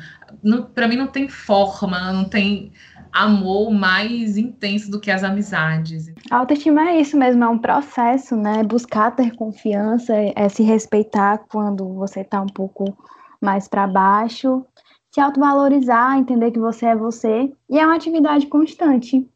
Para 0.75 0.89
mim, 0.89 0.97
não 0.97 1.07
tem 1.07 1.29
forma, 1.29 2.13
não 2.13 2.25
tem 2.25 2.73
amor 3.13 3.71
mais 3.71 4.37
intenso 4.37 4.91
do 4.91 4.99
que 4.99 5.11
as 5.11 5.23
amizades. 5.23 6.13
A 6.31 6.39
autoestima 6.39 6.89
é 6.91 7.01
isso 7.01 7.17
mesmo, 7.17 7.45
é 7.45 7.49
um 7.49 7.59
processo, 7.59 8.35
né? 8.35 8.63
Buscar 8.65 9.15
ter 9.15 9.37
confiança, 9.37 10.15
é 10.35 10.49
se 10.49 10.63
respeitar 10.63 11.45
quando 11.51 11.87
você 11.95 12.21
está 12.21 12.41
um 12.41 12.47
pouco 12.47 12.97
mais 13.41 13.69
para 13.69 13.87
baixo, 13.87 14.65
se 15.13 15.21
autovalorizar, 15.21 16.19
entender 16.19 16.51
que 16.51 16.59
você 16.59 16.87
é 16.87 16.97
você, 16.97 17.53
e 17.71 17.79
é 17.79 17.87
uma 17.87 17.95
atividade 17.95 18.47
constante. 18.47 19.29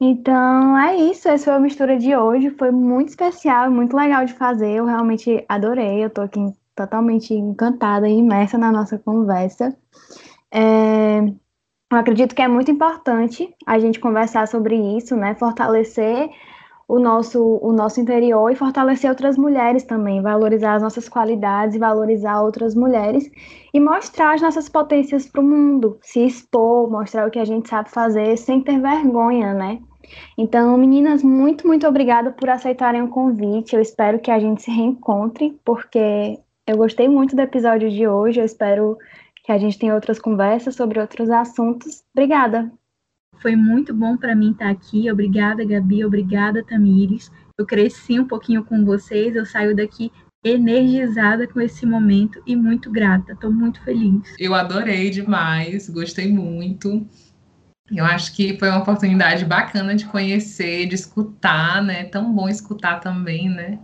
Então 0.00 0.78
é 0.78 0.96
isso, 0.96 1.28
essa 1.28 1.46
foi 1.46 1.54
a 1.54 1.58
mistura 1.58 1.98
de 1.98 2.14
hoje, 2.14 2.50
foi 2.50 2.70
muito 2.70 3.08
especial, 3.08 3.70
muito 3.70 3.96
legal 3.96 4.26
de 4.26 4.34
fazer, 4.34 4.72
eu 4.72 4.84
realmente 4.84 5.42
adorei, 5.48 6.04
eu 6.04 6.10
tô 6.10 6.20
aqui 6.20 6.38
totalmente 6.74 7.32
encantada 7.32 8.06
e 8.06 8.18
imersa 8.18 8.58
na 8.58 8.70
nossa 8.70 8.98
conversa. 8.98 9.74
É, 10.52 11.20
eu 11.20 11.98
acredito 11.98 12.34
que 12.34 12.42
é 12.42 12.48
muito 12.48 12.70
importante 12.70 13.54
a 13.66 13.78
gente 13.78 13.98
conversar 13.98 14.46
sobre 14.48 14.76
isso, 14.98 15.16
né? 15.16 15.34
Fortalecer 15.34 16.28
o 16.88 17.00
nosso, 17.00 17.58
o 17.62 17.72
nosso 17.72 18.00
interior 18.00 18.50
e 18.50 18.54
fortalecer 18.54 19.10
outras 19.10 19.36
mulheres 19.36 19.82
também, 19.82 20.22
valorizar 20.22 20.74
as 20.74 20.82
nossas 20.82 21.08
qualidades 21.08 21.78
valorizar 21.78 22.40
outras 22.40 22.74
mulheres 22.74 23.28
e 23.74 23.80
mostrar 23.80 24.34
as 24.34 24.42
nossas 24.42 24.68
potências 24.68 25.26
para 25.26 25.40
o 25.40 25.44
mundo, 25.44 25.98
se 26.00 26.24
expor, 26.24 26.88
mostrar 26.90 27.26
o 27.26 27.30
que 27.30 27.38
a 27.38 27.44
gente 27.44 27.68
sabe 27.68 27.90
fazer 27.90 28.36
sem 28.36 28.60
ter 28.62 28.80
vergonha, 28.80 29.52
né? 29.52 29.80
Então, 30.38 30.76
meninas, 30.78 31.22
muito, 31.22 31.66
muito 31.66 31.86
obrigada 31.86 32.30
por 32.30 32.48
aceitarem 32.48 33.02
o 33.02 33.08
convite. 33.08 33.74
Eu 33.74 33.82
espero 33.82 34.20
que 34.20 34.30
a 34.30 34.38
gente 34.38 34.62
se 34.62 34.70
reencontre, 34.70 35.58
porque 35.64 36.38
eu 36.64 36.76
gostei 36.76 37.08
muito 37.08 37.34
do 37.34 37.42
episódio 37.42 37.90
de 37.90 38.06
hoje. 38.06 38.40
Eu 38.40 38.44
espero 38.44 38.96
que 39.44 39.50
a 39.50 39.58
gente 39.58 39.78
tenha 39.78 39.94
outras 39.94 40.20
conversas 40.20 40.76
sobre 40.76 41.00
outros 41.00 41.28
assuntos. 41.30 42.04
Obrigada. 42.12 42.70
Foi 43.40 43.54
muito 43.54 43.94
bom 43.94 44.16
para 44.16 44.34
mim 44.34 44.52
estar 44.52 44.70
aqui. 44.70 45.10
Obrigada, 45.10 45.64
Gabi. 45.64 46.04
Obrigada, 46.04 46.64
Tamires. 46.64 47.30
Eu 47.58 47.64
cresci 47.64 48.18
um 48.18 48.26
pouquinho 48.26 48.64
com 48.64 48.84
vocês. 48.84 49.34
Eu 49.34 49.46
saio 49.46 49.74
daqui 49.74 50.10
energizada 50.44 51.46
com 51.46 51.60
esse 51.60 51.84
momento 51.84 52.42
e 52.46 52.54
muito 52.54 52.90
grata. 52.90 53.32
Estou 53.32 53.52
muito 53.52 53.80
feliz. 53.82 54.34
Eu 54.38 54.54
adorei 54.54 55.10
demais. 55.10 55.88
Gostei 55.88 56.32
muito. 56.32 57.06
Eu 57.90 58.04
acho 58.04 58.34
que 58.34 58.58
foi 58.58 58.68
uma 58.68 58.80
oportunidade 58.80 59.44
bacana 59.44 59.94
de 59.94 60.06
conhecer, 60.06 60.86
de 60.86 60.94
escutar, 60.94 61.82
né? 61.82 62.04
Tão 62.04 62.32
bom 62.32 62.48
escutar 62.48 63.00
também, 63.00 63.48
né? 63.48 63.78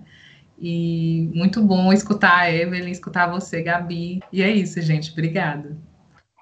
E 0.59 1.31
muito 1.35 1.63
bom 1.63 1.93
escutar 1.93 2.39
a 2.39 2.53
Evelyn, 2.53 2.91
escutar 2.91 3.29
você, 3.29 3.63
Gabi. 3.63 4.21
E 4.33 4.43
é 4.43 4.51
isso, 4.51 4.81
gente. 4.81 5.11
Obrigada. 5.13 5.77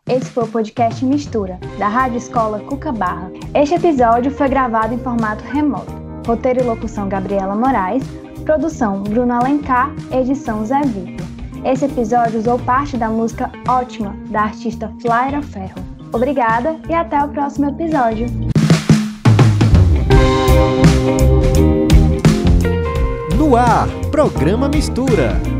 Esse 0.08 0.30
foi 0.30 0.44
o 0.44 0.48
podcast 0.48 1.04
Mistura, 1.04 1.58
da 1.78 1.86
Rádio 1.86 2.18
Escola 2.18 2.58
Cuca 2.60 2.90
Barra. 2.90 3.30
Este 3.54 3.74
episódio 3.74 4.30
foi 4.30 4.48
gravado 4.48 4.94
em 4.94 4.98
formato 4.98 5.44
remoto. 5.44 5.92
Roteiro 6.26 6.60
e 6.60 6.64
locução 6.64 7.08
Gabriela 7.08 7.54
Moraes, 7.54 8.02
produção 8.44 9.02
Bruno 9.02 9.32
Alencar, 9.32 9.92
edição 10.10 10.64
Zé 10.64 10.80
Vitor. 10.82 11.26
Esse 11.64 11.84
episódio 11.84 12.40
usou 12.40 12.58
parte 12.58 12.96
da 12.96 13.08
música 13.08 13.52
Ótima, 13.68 14.16
da 14.30 14.42
artista 14.42 14.92
Flyra 15.00 15.42
Ferro. 15.42 15.84
Obrigada 16.12 16.76
e 16.88 16.94
até 16.94 17.22
o 17.22 17.28
próximo 17.28 17.68
episódio. 17.68 18.26
No 23.36 23.56
ar, 23.56 23.86
programa 24.10 24.68
Mistura. 24.68 25.59